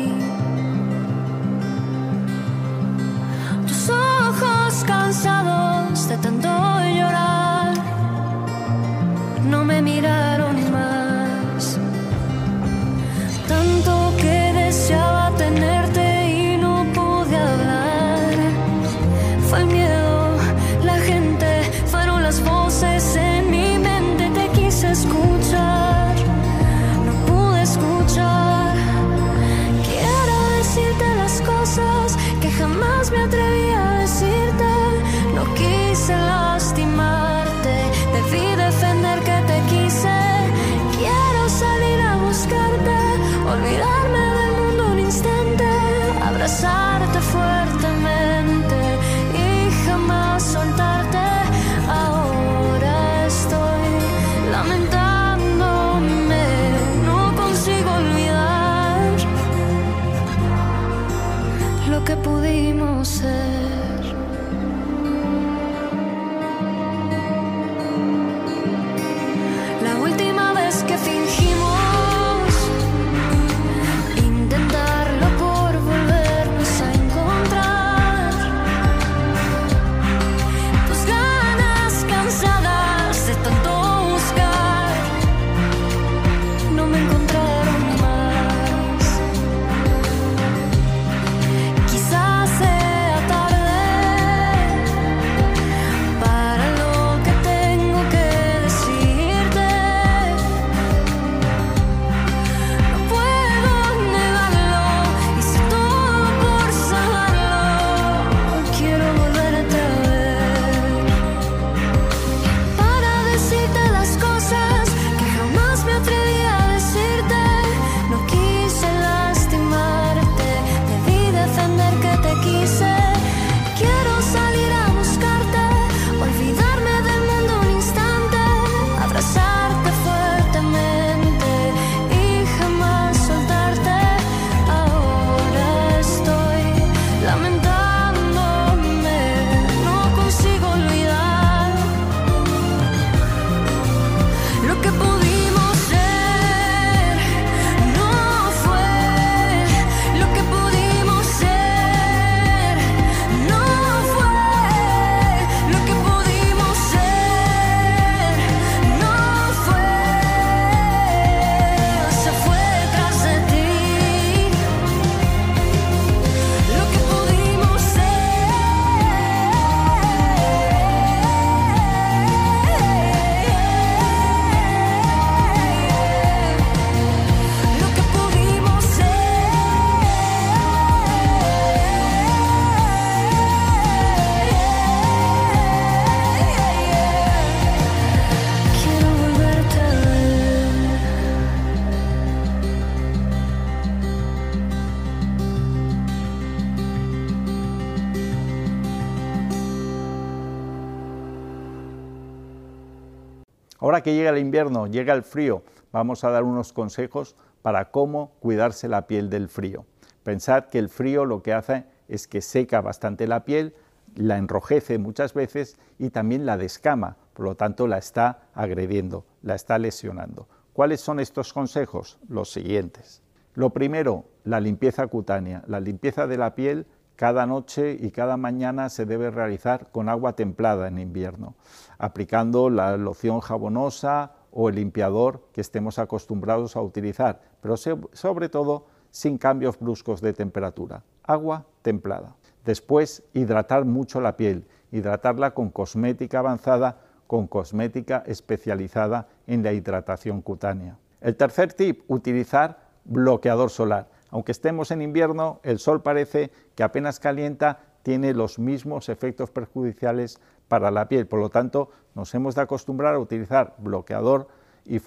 Ahora 203.82 204.02
que 204.02 204.14
llega 204.14 204.30
el 204.30 204.38
invierno, 204.38 204.86
llega 204.86 205.12
el 205.16 205.24
frío, 205.24 205.64
vamos 205.92 206.24
a 206.24 206.30
dar 206.30 206.44
unos 206.44 206.72
consejos 206.72 207.36
para 207.64 207.90
cómo 207.90 208.34
cuidarse 208.40 208.88
la 208.88 209.08
piel 209.08 209.32
del 209.32 209.50
frío. 209.50 209.88
Pensad 210.22 210.66
que 210.66 210.78
el 210.78 210.88
frío 210.88 211.26
lo 211.26 211.42
que 211.42 211.52
hace 211.52 211.86
es 212.08 212.28
que 212.28 212.42
seca 212.42 212.82
bastante 212.82 213.26
la 213.26 213.44
piel, 213.44 213.74
la 214.14 214.38
enrojece 214.38 215.00
muchas 215.00 215.34
veces 215.34 215.78
y 215.98 216.12
también 216.12 216.46
la 216.46 216.58
descama, 216.58 217.18
por 217.34 217.46
lo 217.46 217.56
tanto 217.56 217.88
la 217.88 217.98
está 217.98 218.44
agrediendo, 218.54 219.26
la 219.42 219.56
está 219.56 219.80
lesionando. 219.80 220.48
¿Cuáles 220.74 221.02
son 221.02 221.20
estos 221.20 221.52
consejos? 221.52 222.20
Los 222.30 222.52
siguientes. 222.52 223.24
Lo 223.56 223.72
primero, 223.72 224.26
la 224.44 224.60
limpieza 224.60 225.08
cutánea. 225.08 225.64
La 225.66 225.80
limpieza 225.80 226.28
de 226.28 226.38
la 226.38 226.54
piel 226.54 226.86
cada 227.22 227.46
noche 227.46 227.96
y 228.00 228.10
cada 228.10 228.36
mañana 228.36 228.90
se 228.90 229.06
debe 229.06 229.30
realizar 229.30 229.92
con 229.92 230.10
agua 230.10 230.34
templada 230.36 230.88
en 230.88 230.98
invierno, 230.98 231.54
aplicando 232.00 232.72
la 232.72 232.98
loción 232.98 233.42
jabonosa 233.42 234.32
o 234.52 234.70
el 234.70 234.76
limpiador 234.78 235.44
que 235.54 235.62
estemos 235.62 236.00
acostumbrados 236.00 236.76
a 236.76 236.82
utilizar, 236.82 237.40
pero 237.62 237.78
sobre 237.78 238.50
todo 238.50 238.88
sin 239.12 239.38
cambios 239.38 239.78
bruscos 239.80 240.20
de 240.20 240.34
temperatura. 240.34 241.04
Agua 241.22 241.68
templada. 241.84 242.38
Después, 242.66 243.22
hidratar 243.34 243.86
mucho 243.86 244.20
la 244.20 244.36
piel, 244.36 244.66
hidratarla 244.92 245.54
con 245.54 245.70
cosmética 245.70 246.40
avanzada, 246.40 247.02
con 247.28 247.46
cosmética 247.46 248.24
especializada 248.26 249.28
en 249.46 249.62
la 249.62 249.74
hidratación 249.74 250.42
cutánea. 250.42 250.98
El 251.22 251.36
tercer 251.36 251.74
tip, 251.74 252.02
utilizar 252.08 252.80
bloqueador 253.06 253.70
solar. 253.70 254.10
Aunque 254.32 254.54
estemos 254.54 254.92
en 254.92 255.02
invierno, 255.02 255.60
el 255.64 255.78
sol 255.78 256.02
parece 256.02 256.52
que 256.76 256.84
apenas 256.84 257.20
calienta, 257.20 257.80
tiene 258.02 258.34
los 258.34 258.58
mismos 258.58 259.10
efectos 259.10 259.52
perjudiciales 259.52 260.40
para 260.68 260.90
la 260.90 261.08
piel. 261.08 261.28
Por 261.28 261.40
lo 261.40 261.50
tanto, 261.50 261.90
nos 262.16 262.34
hemos 262.34 262.56
de 262.56 262.62
acostumbrar 262.62 263.14
a 263.14 263.20
utilizar 263.20 263.76
bloqueador 263.78 264.48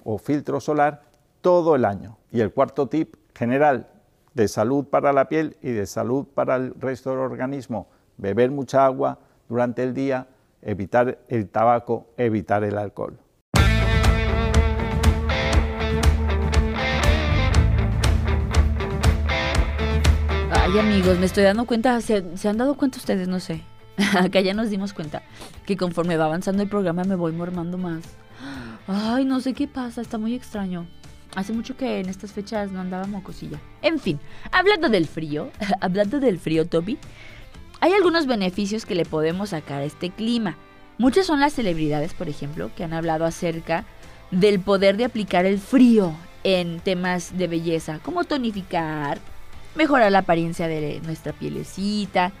o 0.03 0.17
filtro 0.17 0.61
solar 0.61 1.03
todo 1.41 1.75
el 1.75 1.85
año. 1.85 2.17
Y 2.31 2.39
el 2.39 2.53
cuarto 2.53 2.87
tip 2.87 3.15
general 3.35 3.89
de 4.33 4.47
salud 4.47 4.85
para 4.85 5.11
la 5.11 5.27
piel 5.27 5.57
y 5.61 5.71
de 5.71 5.85
salud 5.85 6.25
para 6.33 6.55
el 6.55 6.73
resto 6.75 7.09
del 7.09 7.19
organismo, 7.19 7.87
beber 8.17 8.51
mucha 8.51 8.85
agua 8.85 9.19
durante 9.49 9.83
el 9.83 9.93
día, 9.93 10.27
evitar 10.61 11.19
el 11.27 11.49
tabaco, 11.49 12.07
evitar 12.17 12.63
el 12.63 12.77
alcohol. 12.77 13.17
Amigos, 20.79 21.17
me 21.19 21.25
estoy 21.25 21.43
dando 21.43 21.65
cuenta, 21.65 22.01
¿se, 22.01 22.17
han 22.43 22.57
dado 22.57 22.75
cuenta 22.75 22.97
ustedes? 22.97 23.29
No 23.29 23.39
sé. 23.39 23.61
Acá 24.17 24.41
ya 24.41 24.53
nos 24.53 24.69
dimos 24.69 24.91
cuenta 24.91 25.23
que 25.65 25.77
conforme 25.77 26.17
va 26.17 26.25
avanzando 26.25 26.61
el 26.63 26.67
programa 26.67 27.05
me 27.05 27.15
voy 27.15 27.31
mormando 27.31 27.77
más. 27.77 28.03
Ay, 28.85 29.23
no 29.23 29.39
sé 29.39 29.53
qué 29.53 29.69
pasa, 29.69 30.01
está 30.01 30.17
muy 30.17 30.35
extraño. 30.35 30.85
Hace 31.35 31.53
mucho 31.53 31.77
que 31.77 32.01
en 32.01 32.09
estas 32.09 32.33
fechas 32.33 32.71
no 32.71 32.81
andaba 32.81 33.07
mocosilla. 33.07 33.61
En 33.81 33.99
fin, 33.99 34.19
hablando 34.51 34.89
del 34.89 35.07
frío, 35.07 35.49
hablando 35.81 36.19
del 36.19 36.39
frío, 36.39 36.67
Toby, 36.67 36.97
hay 37.79 37.93
algunos 37.93 38.27
beneficios 38.27 38.85
que 38.85 38.95
le 38.95 39.05
podemos 39.05 39.51
sacar 39.51 39.81
a 39.81 39.85
este 39.85 40.09
clima. 40.09 40.57
Muchas 40.97 41.25
son 41.25 41.39
las 41.39 41.53
celebridades, 41.53 42.13
por 42.13 42.27
ejemplo, 42.27 42.69
que 42.75 42.83
han 42.83 42.93
hablado 42.93 43.23
acerca 43.23 43.85
del 44.29 44.59
poder 44.59 44.97
de 44.97 45.05
aplicar 45.05 45.45
el 45.45 45.57
frío 45.57 46.13
en 46.43 46.81
temas 46.81 47.37
de 47.37 47.47
belleza, 47.47 47.99
como 48.03 48.25
tonificar, 48.25 49.19
mejorar 49.75 50.11
la 50.11 50.19
apariencia 50.19 50.67
de 50.67 51.01
nuestra 51.03 51.33
pielecita, 51.33 52.31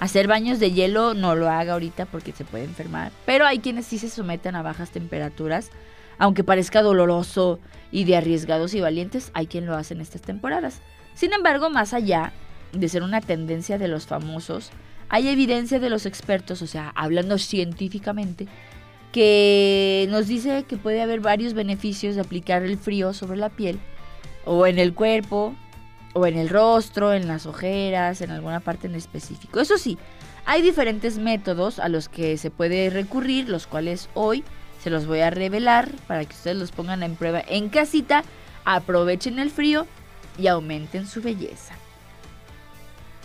hacer 0.00 0.26
baños 0.26 0.58
de 0.60 0.72
hielo, 0.72 1.14
no 1.14 1.34
lo 1.34 1.48
haga 1.48 1.74
ahorita 1.74 2.06
porque 2.06 2.32
se 2.32 2.44
puede 2.44 2.64
enfermar, 2.64 3.12
pero 3.26 3.46
hay 3.46 3.58
quienes 3.58 3.86
sí 3.86 3.98
se 3.98 4.08
someten 4.08 4.56
a 4.56 4.62
bajas 4.62 4.90
temperaturas 4.90 5.70
aunque 6.18 6.44
parezca 6.44 6.82
doloroso 6.82 7.58
y 7.90 8.04
de 8.04 8.16
arriesgados 8.16 8.74
y 8.74 8.80
valientes, 8.80 9.30
hay 9.34 9.46
quien 9.46 9.66
lo 9.66 9.74
hace 9.74 9.94
en 9.94 10.00
estas 10.00 10.22
temporadas. 10.22 10.80
Sin 11.14 11.32
embargo, 11.32 11.70
más 11.70 11.94
allá 11.94 12.32
de 12.72 12.88
ser 12.88 13.02
una 13.02 13.20
tendencia 13.20 13.78
de 13.78 13.88
los 13.88 14.06
famosos, 14.06 14.70
hay 15.08 15.28
evidencia 15.28 15.78
de 15.78 15.90
los 15.90 16.06
expertos, 16.06 16.62
o 16.62 16.66
sea, 16.66 16.92
hablando 16.94 17.38
científicamente, 17.38 18.46
que 19.12 20.08
nos 20.10 20.26
dice 20.26 20.64
que 20.64 20.76
puede 20.76 21.02
haber 21.02 21.20
varios 21.20 21.54
beneficios 21.54 22.16
de 22.16 22.22
aplicar 22.22 22.62
el 22.62 22.78
frío 22.78 23.12
sobre 23.12 23.36
la 23.36 23.48
piel, 23.48 23.78
o 24.44 24.66
en 24.66 24.78
el 24.78 24.92
cuerpo, 24.92 25.54
o 26.14 26.26
en 26.26 26.38
el 26.38 26.48
rostro, 26.48 27.12
en 27.12 27.28
las 27.28 27.44
ojeras, 27.44 28.22
en 28.22 28.30
alguna 28.30 28.60
parte 28.60 28.86
en 28.86 28.94
específico. 28.94 29.60
Eso 29.60 29.76
sí, 29.76 29.98
hay 30.46 30.62
diferentes 30.62 31.18
métodos 31.18 31.78
a 31.78 31.88
los 31.88 32.08
que 32.08 32.38
se 32.38 32.50
puede 32.50 32.88
recurrir, 32.88 33.48
los 33.48 33.66
cuales 33.66 34.08
hoy 34.14 34.44
se 34.82 34.90
los 34.90 35.06
voy 35.06 35.20
a 35.20 35.30
revelar 35.30 35.90
para 36.06 36.24
que 36.24 36.34
ustedes 36.34 36.56
los 36.56 36.70
pongan 36.70 37.02
en 37.02 37.16
prueba 37.16 37.42
en 37.46 37.68
casita, 37.68 38.24
aprovechen 38.64 39.38
el 39.38 39.50
frío 39.50 39.86
y 40.38 40.46
aumenten 40.46 41.06
su 41.06 41.20
belleza. 41.20 41.74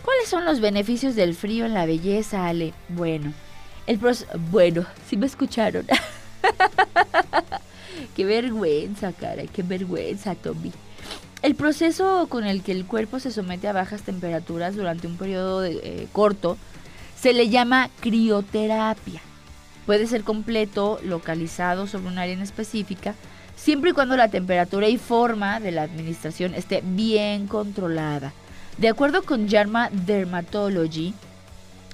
¿Cuáles 0.03 0.29
son 0.29 0.45
los 0.45 0.59
beneficios 0.59 1.15
del 1.15 1.35
frío 1.35 1.65
en 1.65 1.73
la 1.73 1.85
belleza, 1.85 2.47
Ale? 2.47 2.73
Bueno, 2.87 3.33
el 3.85 3.99
bueno, 4.49 4.85
si 5.07 5.17
me 5.17 5.25
escucharon. 5.25 5.85
qué 8.15 8.25
vergüenza, 8.25 9.11
cara, 9.11 9.43
qué 9.53 9.61
vergüenza, 9.61 10.35
Tommy. 10.35 10.71
El 11.41 11.55
proceso 11.55 12.27
con 12.27 12.45
el 12.45 12.63
que 12.63 12.73
el 12.73 12.85
cuerpo 12.85 13.19
se 13.19 13.31
somete 13.31 13.69
a 13.69 13.73
bajas 13.73 14.01
temperaturas 14.01 14.75
durante 14.75 15.07
un 15.07 15.15
periodo 15.15 15.63
eh, 15.63 16.07
corto 16.11 16.57
se 17.19 17.31
le 17.31 17.49
llama 17.49 17.89
crioterapia. 18.01 19.21
Puede 19.85 20.05
ser 20.07 20.23
completo, 20.23 20.99
localizado 21.03 21.87
sobre 21.87 22.07
un 22.07 22.17
área 22.17 22.33
en 22.33 22.41
específica, 22.41 23.15
siempre 23.55 23.91
y 23.91 23.93
cuando 23.93 24.17
la 24.17 24.29
temperatura 24.29 24.89
y 24.89 24.97
forma 24.97 25.59
de 25.59 25.71
la 25.71 25.83
administración 25.83 26.53
esté 26.53 26.81
bien 26.83 27.47
controlada. 27.47 28.33
De 28.77 28.89
acuerdo 28.89 29.23
con 29.23 29.47
Yarma 29.47 29.89
Dermatology, 29.91 31.13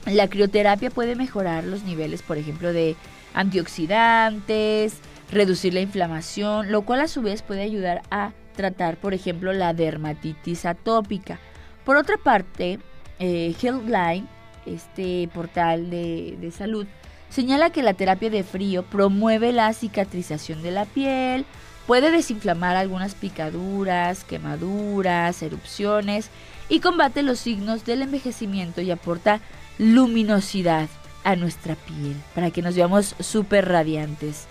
la 0.07 0.27
crioterapia 0.27 0.89
puede 0.89 1.15
mejorar 1.15 1.63
los 1.63 1.83
niveles, 1.83 2.21
por 2.21 2.37
ejemplo, 2.37 2.73
de 2.73 2.95
antioxidantes, 3.33 4.97
reducir 5.31 5.73
la 5.73 5.81
inflamación, 5.81 6.71
lo 6.71 6.81
cual 6.81 7.01
a 7.01 7.07
su 7.07 7.21
vez 7.21 7.41
puede 7.41 7.61
ayudar 7.61 8.01
a 8.11 8.31
tratar, 8.55 8.97
por 8.97 9.13
ejemplo, 9.13 9.53
la 9.53 9.73
dermatitis 9.73 10.65
atópica. 10.65 11.39
Por 11.83 11.97
otra 11.97 12.17
parte, 12.17 12.79
eh, 13.19 13.55
Healthline, 13.61 14.27
este 14.65 15.29
portal 15.33 15.89
de, 15.89 16.37
de 16.39 16.51
salud, 16.51 16.87
señala 17.29 17.69
que 17.69 17.83
la 17.83 17.93
terapia 17.93 18.29
de 18.29 18.43
frío 18.43 18.83
promueve 18.83 19.51
la 19.51 19.71
cicatrización 19.73 20.63
de 20.63 20.71
la 20.71 20.85
piel, 20.85 21.45
puede 21.85 22.11
desinflamar 22.11 22.75
algunas 22.75 23.13
picaduras, 23.13 24.23
quemaduras, 24.23 25.41
erupciones 25.43 26.29
y 26.69 26.79
combate 26.79 27.21
los 27.21 27.39
signos 27.39 27.85
del 27.85 28.01
envejecimiento 28.01 28.81
y 28.81 28.91
aporta 28.91 29.39
luminosidad 29.77 30.89
a 31.23 31.35
nuestra 31.35 31.75
piel 31.75 32.15
para 32.33 32.51
que 32.51 32.61
nos 32.61 32.75
veamos 32.75 33.15
súper 33.19 33.67
radiantes. 33.67 34.47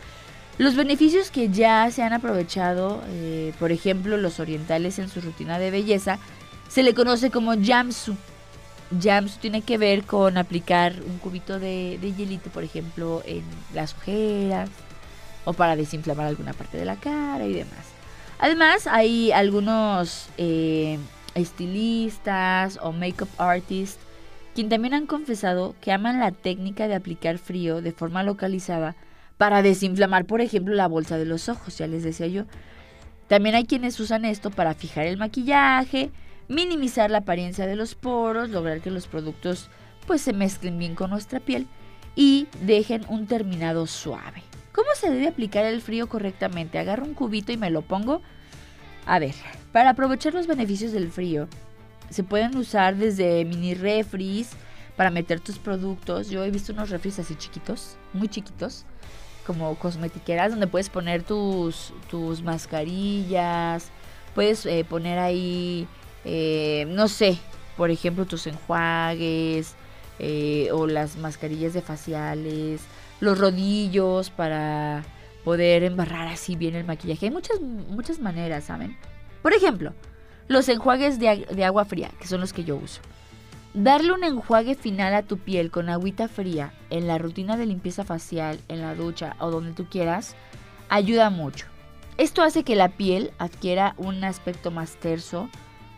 Los 0.56 0.76
beneficios 0.76 1.30
que 1.30 1.48
ya 1.48 1.90
se 1.90 2.02
han 2.02 2.12
aprovechado, 2.12 3.02
eh, 3.08 3.52
por 3.58 3.72
ejemplo, 3.72 4.16
los 4.16 4.38
orientales 4.38 4.98
en 4.98 5.08
su 5.08 5.20
rutina 5.20 5.58
de 5.58 5.70
belleza, 5.70 6.18
se 6.68 6.82
le 6.82 6.94
conoce 6.94 7.30
como 7.30 7.54
Jamsu 7.60 8.16
Jams 9.02 9.38
tiene 9.38 9.62
que 9.62 9.78
ver 9.78 10.04
con 10.04 10.36
aplicar 10.36 10.94
un 11.06 11.18
cubito 11.18 11.58
de, 11.58 11.98
hielito, 12.00 12.50
por 12.50 12.64
ejemplo, 12.64 13.22
en 13.26 13.42
las 13.72 13.94
ojeras 13.94 14.70
o 15.44 15.52
para 15.52 15.76
desinflamar 15.76 16.26
alguna 16.26 16.52
parte 16.52 16.78
de 16.78 16.84
la 16.84 16.96
cara 16.96 17.44
y 17.44 17.52
demás. 17.52 17.86
Además, 18.38 18.86
hay 18.86 19.32
algunos 19.32 20.28
eh, 20.38 20.98
estilistas 21.34 22.78
o 22.82 22.92
makeup 22.92 23.28
artists 23.38 24.00
quien 24.54 24.68
también 24.68 24.94
han 24.94 25.06
confesado 25.06 25.74
que 25.80 25.90
aman 25.90 26.20
la 26.20 26.30
técnica 26.30 26.86
de 26.86 26.94
aplicar 26.94 27.38
frío 27.38 27.82
de 27.82 27.90
forma 27.90 28.22
localizada 28.22 28.94
para 29.38 29.62
desinflamar, 29.62 30.26
por 30.26 30.40
ejemplo, 30.40 30.74
la 30.74 30.88
bolsa 30.88 31.18
de 31.18 31.24
los 31.24 31.48
ojos, 31.48 31.78
ya 31.78 31.86
les 31.86 32.02
decía 32.02 32.26
yo. 32.26 32.44
También 33.28 33.54
hay 33.54 33.64
quienes 33.64 33.98
usan 34.00 34.24
esto 34.24 34.50
para 34.50 34.74
fijar 34.74 35.06
el 35.06 35.16
maquillaje, 35.16 36.10
minimizar 36.48 37.10
la 37.10 37.18
apariencia 37.18 37.66
de 37.66 37.76
los 37.76 37.94
poros, 37.94 38.50
lograr 38.50 38.80
que 38.80 38.90
los 38.90 39.06
productos 39.06 39.70
pues 40.06 40.20
se 40.20 40.32
mezclen 40.32 40.78
bien 40.78 40.94
con 40.94 41.10
nuestra 41.10 41.40
piel 41.40 41.66
y 42.14 42.46
dejen 42.62 43.04
un 43.08 43.26
terminado 43.26 43.86
suave. 43.86 44.42
¿Cómo 44.72 44.88
se 44.94 45.10
debe 45.10 45.28
aplicar 45.28 45.64
el 45.64 45.80
frío 45.80 46.08
correctamente? 46.08 46.78
Agarro 46.78 47.04
un 47.04 47.14
cubito 47.14 47.52
y 47.52 47.56
me 47.56 47.70
lo 47.70 47.82
pongo. 47.82 48.20
A 49.06 49.18
ver, 49.18 49.34
para 49.72 49.90
aprovechar 49.90 50.34
los 50.34 50.46
beneficios 50.46 50.92
del 50.92 51.10
frío, 51.10 51.48
se 52.10 52.24
pueden 52.24 52.56
usar 52.56 52.96
desde 52.96 53.44
mini 53.44 53.74
refris 53.74 54.50
para 54.96 55.10
meter 55.10 55.40
tus 55.40 55.58
productos. 55.58 56.28
Yo 56.28 56.44
he 56.44 56.50
visto 56.50 56.72
unos 56.72 56.90
refris 56.90 57.18
así 57.18 57.34
chiquitos, 57.36 57.96
muy 58.12 58.28
chiquitos, 58.28 58.84
como 59.46 59.74
cosmetiqueras, 59.76 60.50
donde 60.50 60.66
puedes 60.66 60.88
poner 60.88 61.22
tus, 61.22 61.92
tus 62.10 62.42
mascarillas, 62.42 63.90
puedes 64.34 64.64
eh, 64.66 64.84
poner 64.88 65.18
ahí 65.18 65.86
eh, 66.24 66.86
no 66.88 67.08
sé, 67.08 67.38
por 67.76 67.90
ejemplo, 67.90 68.24
tus 68.24 68.46
enjuagues 68.46 69.74
eh, 70.18 70.70
o 70.72 70.86
las 70.86 71.16
mascarillas 71.16 71.74
de 71.74 71.82
faciales, 71.82 72.80
los 73.20 73.38
rodillos 73.38 74.30
para, 74.30 75.04
poder 75.44 75.84
embarrar 75.84 76.26
así 76.28 76.56
bien 76.56 76.74
el 76.74 76.84
maquillaje. 76.84 77.26
Hay 77.26 77.32
muchas, 77.32 77.60
muchas 77.60 78.18
maneras, 78.18 78.64
¿saben? 78.64 78.96
Por 79.42 79.52
ejemplo, 79.52 79.92
los 80.48 80.68
enjuagues 80.68 81.18
de, 81.18 81.46
de 81.50 81.64
agua 81.64 81.84
fría, 81.84 82.10
que 82.18 82.26
son 82.26 82.40
los 82.40 82.52
que 82.52 82.64
yo 82.64 82.76
uso. 82.76 83.00
Darle 83.74 84.12
un 84.12 84.22
enjuague 84.22 84.76
final 84.76 85.14
a 85.14 85.24
tu 85.24 85.38
piel 85.38 85.72
con 85.72 85.88
agüita 85.88 86.28
fría 86.28 86.72
en 86.90 87.08
la 87.08 87.18
rutina 87.18 87.56
de 87.56 87.66
limpieza 87.66 88.04
facial, 88.04 88.60
en 88.68 88.80
la 88.80 88.94
ducha 88.94 89.34
o 89.40 89.50
donde 89.50 89.72
tú 89.72 89.86
quieras, 89.90 90.36
ayuda 90.88 91.28
mucho. 91.28 91.66
Esto 92.16 92.44
hace 92.44 92.62
que 92.62 92.76
la 92.76 92.90
piel 92.90 93.32
adquiera 93.38 93.94
un 93.96 94.22
aspecto 94.22 94.70
más 94.70 94.94
terso, 94.94 95.48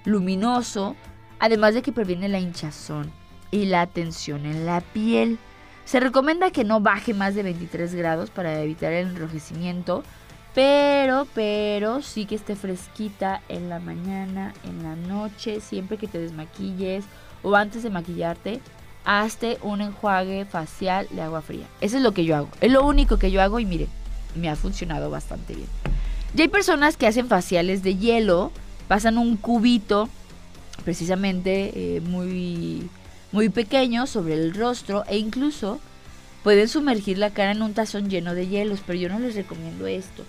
luminoso, 0.06 0.96
además 1.38 1.74
de 1.74 1.82
que 1.82 1.92
previene 1.92 2.30
la 2.30 2.38
hinchazón 2.38 3.12
y 3.50 3.66
la 3.66 3.86
tensión 3.86 4.46
en 4.46 4.64
la 4.64 4.80
piel. 4.80 5.38
Se 5.84 6.00
recomienda 6.00 6.52
que 6.52 6.64
no 6.64 6.80
baje 6.80 7.12
más 7.12 7.34
de 7.34 7.42
23 7.42 7.94
grados 7.94 8.30
para 8.30 8.58
evitar 8.62 8.94
el 8.94 9.08
enrojecimiento, 9.08 10.02
pero, 10.54 11.26
pero 11.34 12.00
sí 12.00 12.24
que 12.24 12.36
esté 12.36 12.56
fresquita 12.56 13.42
en 13.50 13.68
la 13.68 13.80
mañana, 13.80 14.54
en 14.64 14.82
la 14.82 14.96
noche, 14.96 15.60
siempre 15.60 15.98
que 15.98 16.08
te 16.08 16.18
desmaquilles 16.18 17.04
o 17.46 17.54
antes 17.54 17.84
de 17.84 17.90
maquillarte, 17.90 18.58
hazte 19.04 19.58
un 19.62 19.80
enjuague 19.80 20.46
facial 20.46 21.06
de 21.12 21.22
agua 21.22 21.42
fría. 21.42 21.64
Eso 21.80 21.96
es 21.96 22.02
lo 22.02 22.10
que 22.10 22.24
yo 22.24 22.34
hago. 22.34 22.48
Es 22.60 22.72
lo 22.72 22.84
único 22.84 23.18
que 23.18 23.30
yo 23.30 23.40
hago 23.40 23.60
y 23.60 23.64
mire, 23.64 23.86
me 24.34 24.50
ha 24.50 24.56
funcionado 24.56 25.10
bastante 25.10 25.54
bien. 25.54 25.68
Y 26.36 26.40
hay 26.42 26.48
personas 26.48 26.96
que 26.96 27.06
hacen 27.06 27.28
faciales 27.28 27.84
de 27.84 27.94
hielo, 27.94 28.50
pasan 28.88 29.16
un 29.16 29.36
cubito 29.36 30.08
precisamente 30.84 31.70
eh, 31.76 32.00
muy, 32.00 32.90
muy 33.30 33.48
pequeño 33.48 34.08
sobre 34.08 34.34
el 34.34 34.52
rostro 34.52 35.04
e 35.06 35.16
incluso 35.16 35.78
pueden 36.42 36.66
sumergir 36.66 37.16
la 37.16 37.30
cara 37.30 37.52
en 37.52 37.62
un 37.62 37.74
tazón 37.74 38.10
lleno 38.10 38.34
de 38.34 38.48
hielos, 38.48 38.80
pero 38.84 38.98
yo 38.98 39.08
no 39.08 39.20
les 39.20 39.36
recomiendo 39.36 39.86
esto. 39.86 40.24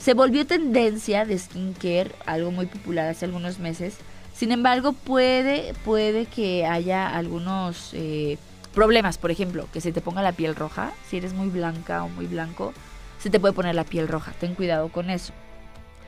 Se 0.00 0.14
volvió 0.14 0.44
tendencia 0.44 1.24
de 1.24 1.38
skincare, 1.38 2.10
algo 2.26 2.50
muy 2.50 2.66
popular 2.66 3.08
hace 3.08 3.24
algunos 3.24 3.60
meses. 3.60 3.98
Sin 4.36 4.52
embargo, 4.52 4.92
puede, 4.92 5.72
puede 5.82 6.26
que 6.26 6.66
haya 6.66 7.08
algunos 7.16 7.94
eh, 7.94 8.36
problemas. 8.74 9.16
Por 9.16 9.30
ejemplo, 9.30 9.66
que 9.72 9.80
se 9.80 9.92
te 9.92 10.02
ponga 10.02 10.20
la 10.20 10.32
piel 10.32 10.54
roja. 10.54 10.92
Si 11.08 11.16
eres 11.16 11.32
muy 11.32 11.48
blanca 11.48 12.04
o 12.04 12.10
muy 12.10 12.26
blanco, 12.26 12.74
se 13.18 13.30
te 13.30 13.40
puede 13.40 13.54
poner 13.54 13.74
la 13.74 13.84
piel 13.84 14.08
roja. 14.08 14.32
Ten 14.38 14.54
cuidado 14.54 14.88
con 14.88 15.08
eso. 15.08 15.32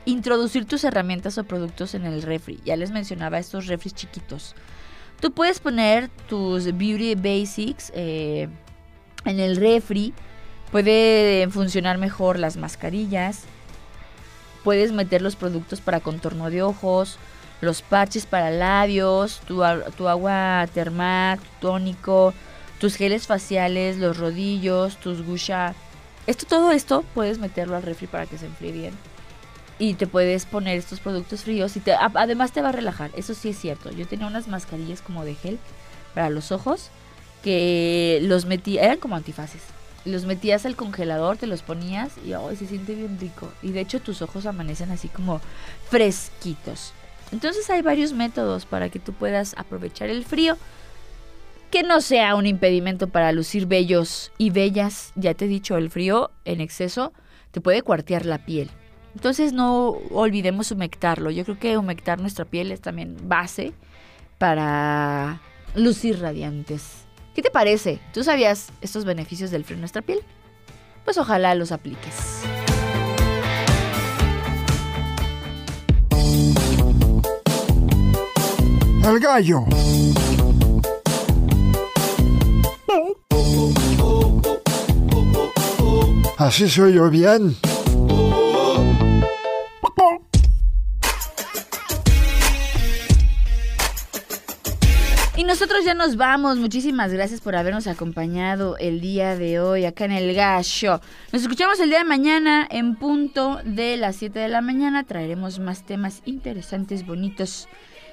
Introducir 0.05 0.65
tus 0.65 0.83
herramientas 0.83 1.39
o 1.39 1.43
productos 1.43 1.95
en 1.95 2.05
el 2.05 2.21
refri. 2.21 2.59
Ya 2.63 2.75
les 2.75 2.91
mencionaba 2.91 3.39
estos 3.39 3.65
refris 3.65 3.95
chiquitos. 3.95 4.53
Tú 5.19 5.31
puedes 5.31 5.59
poner 5.59 6.09
tus 6.29 6.65
Beauty 6.65 7.15
Basics 7.15 7.91
eh, 7.95 8.47
en 9.25 9.39
el 9.39 9.57
refri. 9.57 10.13
Puede 10.71 11.47
funcionar 11.49 11.97
mejor 11.97 12.37
las 12.37 12.57
mascarillas. 12.57 13.45
Puedes 14.63 14.91
meter 14.91 15.23
los 15.23 15.35
productos 15.35 15.81
para 15.81 15.99
contorno 15.99 16.51
de 16.51 16.61
ojos, 16.61 17.17
los 17.61 17.81
parches 17.81 18.25
para 18.25 18.51
labios, 18.51 19.41
tu, 19.47 19.61
tu 19.97 20.07
agua 20.07 20.67
termal, 20.73 21.39
tu 21.39 21.67
tónico, 21.67 22.33
tus 22.79 22.95
geles 22.95 23.27
faciales, 23.27 23.97
los 23.97 24.17
rodillos, 24.17 24.97
tus 24.97 25.25
gusha. 25.25 25.75
Esto, 26.27 26.45
todo 26.45 26.71
esto 26.71 27.03
puedes 27.13 27.39
meterlo 27.39 27.75
al 27.75 27.83
refri 27.83 28.07
para 28.07 28.25
que 28.25 28.37
se 28.37 28.45
enfríe 28.45 28.71
bien. 28.71 28.93
Y 29.77 29.93
te 29.93 30.07
puedes 30.07 30.45
poner 30.45 30.77
estos 30.77 30.99
productos 30.99 31.43
fríos 31.43 31.75
y 31.77 31.79
te, 31.79 31.93
además 31.93 32.51
te 32.51 32.61
va 32.61 32.69
a 32.69 32.73
relajar. 32.73 33.11
Eso 33.15 33.33
sí 33.33 33.49
es 33.49 33.59
cierto. 33.59 33.91
Yo 33.91 34.07
tenía 34.07 34.27
unas 34.27 34.47
mascarillas 34.47 35.01
como 35.01 35.23
de 35.23 35.35
gel 35.35 35.59
para 36.13 36.29
los 36.29 36.51
ojos 36.51 36.89
que 37.43 38.19
los 38.23 38.45
metí, 38.45 38.77
eran 38.77 38.97
como 38.97 39.15
antifaces. 39.15 39.61
Los 40.05 40.25
metías 40.25 40.65
al 40.65 40.75
congelador, 40.75 41.37
te 41.37 41.47
los 41.47 41.61
ponías 41.61 42.11
y 42.25 42.33
ay, 42.33 42.55
se 42.55 42.67
siente 42.67 42.95
bien 42.95 43.19
rico. 43.19 43.51
Y 43.61 43.71
de 43.71 43.81
hecho 43.81 43.99
tus 43.99 44.21
ojos 44.21 44.45
amanecen 44.45 44.91
así 44.91 45.07
como 45.07 45.41
fresquitos. 45.89 46.93
Entonces 47.31 47.69
hay 47.69 47.81
varios 47.81 48.13
métodos 48.13 48.65
para 48.65 48.89
que 48.89 48.99
tú 48.99 49.13
puedas 49.13 49.55
aprovechar 49.57 50.09
el 50.09 50.25
frío. 50.25 50.57
Que 51.71 51.83
no 51.83 52.01
sea 52.01 52.35
un 52.35 52.47
impedimento 52.47 53.07
para 53.07 53.31
lucir 53.31 53.67
bellos 53.67 54.31
y 54.37 54.49
bellas. 54.49 55.11
Ya 55.15 55.33
te 55.35 55.45
he 55.45 55.47
dicho, 55.47 55.77
el 55.77 55.91
frío 55.91 56.31
en 56.45 56.61
exceso 56.61 57.13
te 57.51 57.61
puede 57.61 57.83
cuartear 57.83 58.25
la 58.25 58.45
piel. 58.45 58.69
Entonces 59.15 59.53
no 59.53 59.89
olvidemos 60.11 60.71
humectarlo. 60.71 61.29
Yo 61.31 61.43
creo 61.43 61.59
que 61.59 61.77
humectar 61.77 62.19
nuestra 62.19 62.45
piel 62.45 62.71
es 62.71 62.81
también 62.81 63.17
base 63.23 63.73
para 64.37 65.41
lucir 65.75 66.19
radiantes. 66.19 67.05
¿Qué 67.35 67.41
te 67.41 67.51
parece? 67.51 67.99
¿Tú 68.13 68.23
sabías 68.23 68.71
estos 68.81 69.05
beneficios 69.05 69.51
del 69.51 69.63
frío 69.63 69.75
en 69.75 69.81
nuestra 69.81 70.01
piel? 70.01 70.19
Pues 71.05 71.17
ojalá 71.17 71.55
los 71.55 71.71
apliques. 71.71 72.43
El 79.09 79.19
gallo. 79.19 79.65
Así 86.37 86.69
soy 86.69 86.93
yo 86.93 87.09
bien. 87.09 87.55
Y 95.35 95.43
nosotros 95.43 95.83
ya 95.83 95.95
nos 95.95 96.15
vamos. 96.15 96.59
Muchísimas 96.59 97.11
gracias 97.11 97.41
por 97.41 97.55
habernos 97.55 97.87
acompañado 97.87 98.77
el 98.77 99.01
día 99.01 99.35
de 99.35 99.59
hoy 99.59 99.85
acá 99.85 100.05
en 100.05 100.11
el 100.11 100.35
Gallo. 100.35 101.01
Nos 101.31 101.41
escuchamos 101.41 101.79
el 101.79 101.89
día 101.89 101.99
de 101.99 102.05
mañana 102.05 102.67
en 102.69 102.95
punto 102.95 103.59
de 103.65 103.97
las 103.97 104.17
7 104.17 104.37
de 104.37 104.49
la 104.49 104.61
mañana. 104.61 105.03
Traeremos 105.05 105.57
más 105.57 105.83
temas 105.83 106.21
interesantes, 106.25 107.07
bonitos, 107.07 107.67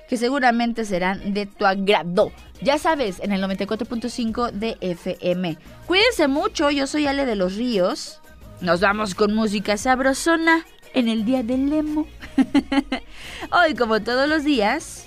que 0.09 0.16
seguramente 0.16 0.84
serán 0.84 1.34
de 1.34 1.46
tu 1.46 1.66
agrado. 1.66 2.32
Ya 2.61 2.78
sabes, 2.78 3.20
en 3.20 3.32
el 3.32 3.42
94.5 3.42 4.50
de 4.52 4.76
FM. 4.80 5.59
Cuídense 5.86 6.28
mucho. 6.28 6.70
Yo 6.70 6.86
soy 6.86 7.07
Ale 7.07 7.26
de 7.26 7.36
los 7.36 7.57
Ríos. 7.57 8.20
Nos 8.61 8.80
vamos 8.80 9.14
con 9.14 9.34
música 9.34 9.76
sabrosona 9.76 10.64
en 10.94 11.09
el 11.09 11.24
día 11.24 11.42
del 11.42 11.68
Lemo. 11.68 12.07
hoy, 13.52 13.74
como 13.74 14.00
todos 14.00 14.28
los 14.28 14.44
días. 14.44 15.07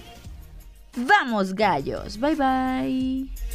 Vamos 0.96 1.54
gallos, 1.54 2.20
bye 2.20 2.36
bye. 2.36 3.49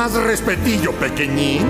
Más 0.00 0.14
respetillo, 0.14 0.92
pequeñín. 0.92 1.66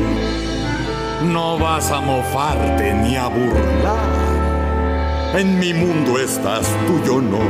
No 1.32 1.58
vas 1.58 1.90
a 1.90 2.00
mofarte 2.00 2.94
ni 2.94 3.16
a 3.16 3.26
burlar. 3.26 5.34
En 5.34 5.58
mi 5.58 5.74
mundo 5.74 6.16
estás 6.16 6.68
tú, 6.86 7.02
yo 7.04 7.20
no. 7.20 7.40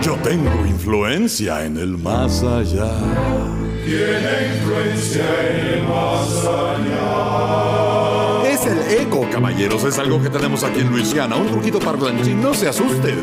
Yo 0.00 0.14
tengo 0.22 0.64
influencia 0.64 1.64
en 1.64 1.76
el 1.76 1.98
más 1.98 2.44
allá. 2.44 2.92
Tiene 3.84 4.54
influencia 4.54 5.24
en 5.48 5.56
el 5.66 5.82
más 5.88 6.46
allá. 6.60 8.48
Es 8.48 8.64
el 8.64 8.78
eco, 9.00 9.26
caballeros. 9.28 9.82
Es 9.82 9.98
algo 9.98 10.22
que 10.22 10.30
tenemos 10.30 10.62
aquí 10.62 10.82
en 10.82 10.88
Luisiana. 10.88 11.34
Un 11.34 11.48
truquito 11.48 11.80
parlanchín. 11.80 12.40
No 12.40 12.54
se 12.54 12.68
asusten. 12.68 13.18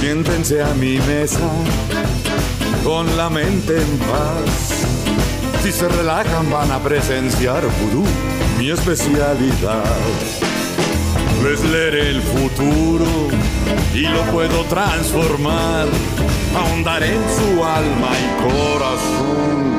Siéntense 0.00 0.62
a 0.62 0.72
mi 0.74 0.98
mesa 0.98 1.40
con 2.84 3.16
la 3.16 3.30
mente 3.30 3.76
en 3.80 3.98
paz. 3.98 4.86
Si 5.62 5.72
se 5.72 5.88
relajan 5.88 6.50
van 6.50 6.70
a 6.70 6.78
presenciar 6.78 7.62
vudú, 7.62 8.04
mi 8.58 8.70
especialidad. 8.70 9.84
Les 11.42 11.62
leeré 11.64 12.10
el 12.10 12.22
futuro 12.22 13.06
y 13.94 14.00
lo 14.00 14.22
puedo 14.32 14.62
transformar, 14.64 15.86
ahondar 16.56 17.02
en 17.02 17.20
su 17.36 17.64
alma 17.64 18.10
y 18.18 18.42
corazón 18.42 19.70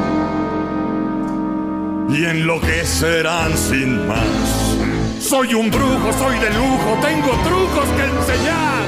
y 2.14 2.26
enloquecerán 2.26 3.58
sin 3.58 4.08
más. 4.08 4.78
Soy 5.20 5.54
un 5.54 5.72
brujo, 5.72 6.12
soy 6.18 6.38
de 6.40 6.50
lujo, 6.50 6.98
tengo 7.02 7.30
trucos 7.44 7.90
que 7.96 8.04
enseñar. 8.04 8.86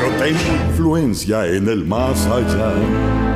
Yo 0.00 0.24
tengo 0.24 0.68
influencia 0.68 1.46
en 1.46 1.68
el 1.68 1.84
más 1.84 2.26
allá. 2.26 3.31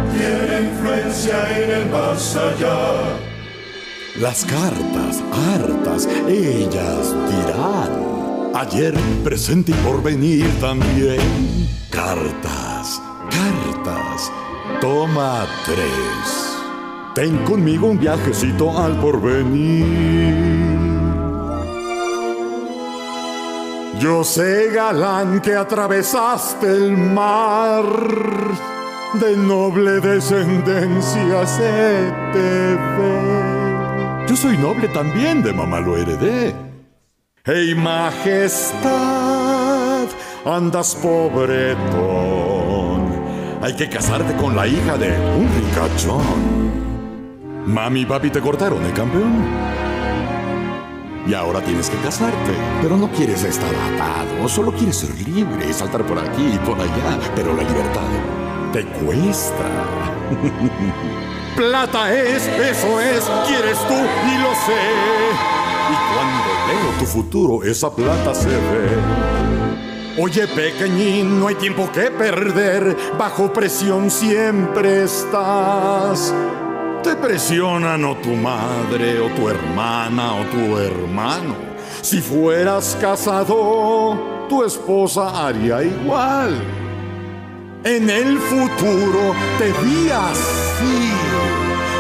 Las 4.21 4.45
cartas, 4.47 5.23
hartas, 5.33 6.09
ellas 6.29 7.15
dirán. 7.29 8.51
Ayer, 8.55 8.95
presente 9.23 9.73
y 9.73 9.75
por 9.87 10.03
venir 10.03 10.47
también. 10.61 11.21
Cartas, 11.91 13.03
cartas. 13.31 14.33
Toma 14.81 15.47
tres. 15.65 16.57
Ten 17.15 17.45
conmigo 17.45 17.89
un 17.89 17.99
viajecito 17.99 18.79
al 18.79 18.99
porvenir. 19.01 20.67
Yo 23.99 24.25
sé, 24.25 24.71
galán, 24.73 25.41
que 25.41 25.55
atravesaste 25.55 26.67
el 26.67 26.97
mar. 26.97 27.85
De 29.15 29.37
noble 29.37 30.01
descendencia 30.01 31.47
se 31.47 32.13
te 32.33 32.75
ve. 32.75 34.27
Yo 34.29 34.37
soy 34.37 34.59
noble 34.59 34.89
también, 34.89 35.43
de 35.43 35.55
mamá 35.55 35.81
lo 35.81 35.97
heredé. 35.97 36.55
¡Hey, 37.45 37.75
majestad! 37.75 38.91
Andas 40.45 40.97
pobretón. 40.97 41.87
Hay 43.63 43.75
que 43.75 43.89
casarte 43.89 44.37
con 44.37 44.55
la 44.55 44.67
hija 44.67 44.99
de 44.99 45.17
un 45.19 45.49
ricachón. 45.55 46.67
Mami 47.67 48.01
y 48.01 48.07
papi 48.07 48.31
te 48.31 48.41
cortaron, 48.41 48.85
¿eh, 48.85 48.93
campeón? 48.95 49.33
Y 51.27 51.33
ahora 51.35 51.63
tienes 51.63 51.89
que 51.89 51.97
casarte. 51.99 52.53
Pero 52.83 52.97
no 52.97 53.11
quieres 53.13 53.45
estar 53.45 53.73
atado, 53.95 54.49
solo 54.49 54.73
quieres 54.73 54.97
ser 54.97 55.17
libre, 55.27 55.73
saltar 55.73 56.05
por 56.05 56.19
aquí 56.19 56.51
y 56.55 56.59
por 56.59 56.79
allá. 56.79 57.19
Pero 57.35 57.55
la 57.55 57.63
libertad 57.63 58.03
te 58.77 58.85
cuesta. 58.85 59.65
Plata 61.57 62.13
es, 62.13 62.47
eso 62.47 63.01
es, 63.01 63.25
quieres 63.47 63.79
tú 63.89 63.95
y 63.95 64.39
lo 64.39 64.51
sé. 64.67 64.83
Y 65.89 65.97
cuando 66.13 66.51
leo 66.69 66.99
tu 66.99 67.07
futuro, 67.07 67.65
esa 67.65 67.91
plata 67.91 68.35
se 68.35 68.49
ve. 68.51 70.23
Oye, 70.23 70.47
pequeñín, 70.49 71.41
no 71.41 71.49
hay 71.49 71.55
tiempo 71.55 71.91
que 71.91 72.11
perder. 72.11 72.95
Bajo 73.19 73.51
presión 73.51 74.11
siempre 74.11 75.05
estás. 75.05 76.35
Te 77.03 77.17
presionan 77.17 78.05
o 78.05 78.17
tu 78.17 78.35
madre, 78.35 79.21
o 79.21 79.31
tu 79.31 79.49
hermana, 79.49 80.35
o 80.35 80.45
tu 80.51 80.77
hermano. 80.77 81.55
Si 82.03 82.21
fueras 82.21 82.95
casado, 83.01 84.47
tu 84.51 84.63
esposa 84.65 85.47
haría 85.47 85.83
igual. 85.83 86.86
En 87.87 88.11
el 88.11 88.37
futuro 88.41 89.33
te 89.59 89.67
vi 89.67 90.11
así. 90.11 91.13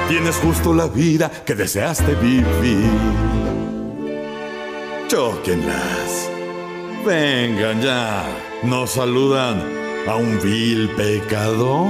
Tienes 0.08 0.34
justo 0.34 0.74
la 0.74 0.88
vida 0.88 1.30
que 1.44 1.54
deseaste 1.54 2.16
vivir. 2.16 2.90
Chóquenlas. 5.06 6.28
Vengan 7.06 7.80
ya. 7.80 8.24
Nos 8.64 8.90
saludan 8.90 9.62
a 10.08 10.16
un 10.16 10.40
vil 10.40 10.90
pecador. 10.96 11.86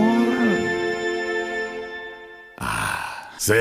Ah, 2.59 3.31
sí. 3.39 3.55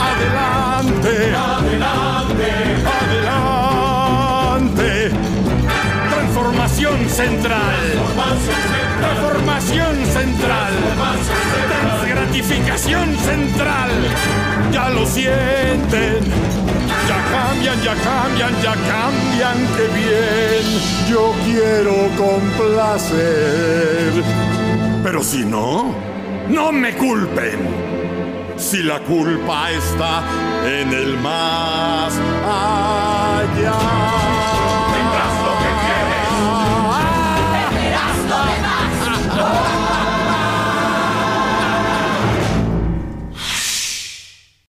Adelante. 0.00 1.08
Adelante. 1.08 1.53
central. 7.14 7.76
Reformación 9.00 10.04
central. 10.06 10.72
Gratificación 12.08 13.16
central. 13.18 13.90
Ya 14.72 14.88
lo 14.90 15.06
sienten. 15.06 16.18
Ya 17.08 17.18
cambian, 17.30 17.80
ya 17.82 17.94
cambian, 17.94 18.54
ya 18.62 18.74
cambian. 18.92 19.58
Qué 19.76 19.86
bien. 20.00 20.64
Yo 21.08 21.32
quiero 21.44 21.94
complacer. 22.16 24.12
Pero 25.04 25.22
si 25.22 25.44
no, 25.44 25.94
no 26.48 26.72
me 26.72 26.96
culpen. 26.96 27.84
Si 28.56 28.82
la 28.82 28.98
culpa 29.00 29.70
está 29.70 30.24
en 30.64 30.92
el 30.92 31.16
más 31.18 32.12
allá. 32.44 34.33